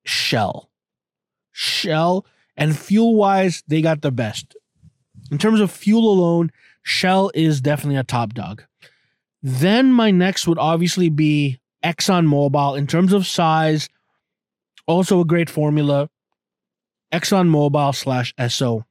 [0.05, 0.69] Shell,
[1.51, 2.25] Shell,
[2.55, 4.55] and fuel wise, they got the best.
[5.31, 6.51] In terms of fuel alone,
[6.83, 8.63] Shell is definitely a top dog.
[9.41, 13.89] Then my next would obviously be ExxonMobil in terms of size,
[14.87, 16.09] also a great formula.
[17.11, 18.85] ExxonMobil slash Esso.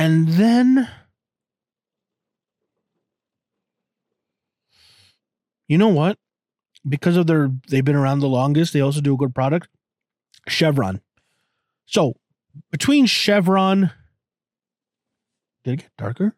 [0.00, 0.88] And then,
[5.68, 6.16] you know what?
[6.88, 9.68] Because of their, they've been around the longest, they also do a good product.
[10.48, 11.02] Chevron.
[11.84, 12.14] So
[12.70, 13.90] between Chevron,
[15.64, 16.34] did it get darker?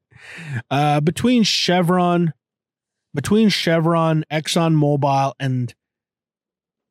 [0.70, 2.32] uh, between Chevron,
[3.14, 5.74] between Chevron, Exxon Mobil, and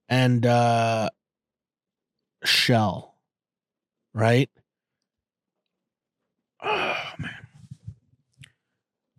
[0.08, 1.10] and uh,
[2.44, 3.16] Shell,
[4.14, 4.48] right?
[6.64, 7.48] Oh man.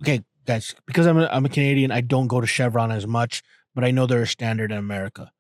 [0.03, 3.41] Okay, guys, because I'm a, I'm a Canadian, I don't go to Chevron as much,
[3.73, 5.31] but I know they're a standard in America.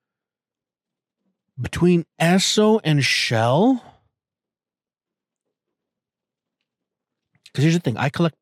[1.61, 3.83] Between Esso and Shell,
[7.47, 8.37] because here's the thing, I collect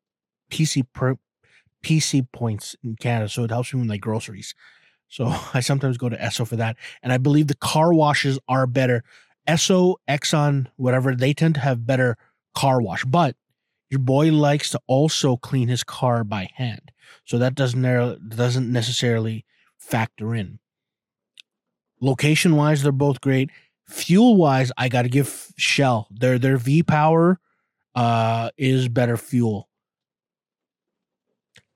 [0.51, 1.15] PC per
[1.83, 4.53] PC points in Canada, so it helps me with my groceries.
[5.07, 8.67] So I sometimes go to Esso for that, and I believe the car washes are
[8.67, 9.03] better.
[9.47, 12.15] Esso, Exxon, whatever, they tend to have better
[12.53, 13.35] car wash, but
[13.91, 16.91] your boy likes to also clean his car by hand,
[17.25, 19.45] so that doesn't necessarily
[19.77, 20.59] factor in.
[21.99, 23.51] Location wise, they're both great.
[23.87, 27.39] Fuel wise, I got to give Shell their their V Power
[27.93, 29.67] uh, is better fuel.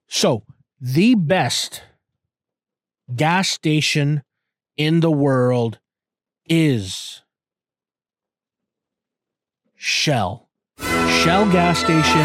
[0.07, 0.43] So
[0.79, 1.83] the best
[3.13, 4.23] gas station
[4.77, 5.79] in the world
[6.47, 7.23] is
[9.75, 10.44] Shell.
[10.79, 12.21] Shell gas station.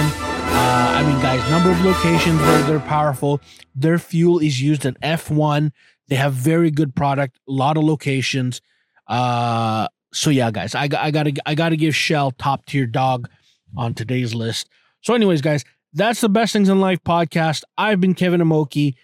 [0.53, 3.41] Uh, I mean, guys, number of locations where they're powerful.
[3.75, 5.73] Their fuel is used in F1.
[6.09, 8.61] They have very good product, a lot of locations.
[9.07, 13.29] Uh, so yeah, guys, I, I gotta I gotta give Shell top tier dog
[13.77, 14.69] on today's list.
[15.03, 17.63] So, anyways, guys, that's the best things in life podcast.
[17.79, 18.95] I've been Kevin Homoki.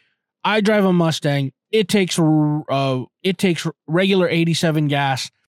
[0.45, 1.53] I drive a Mustang.
[1.71, 5.31] It takes uh, it takes regular 87 gas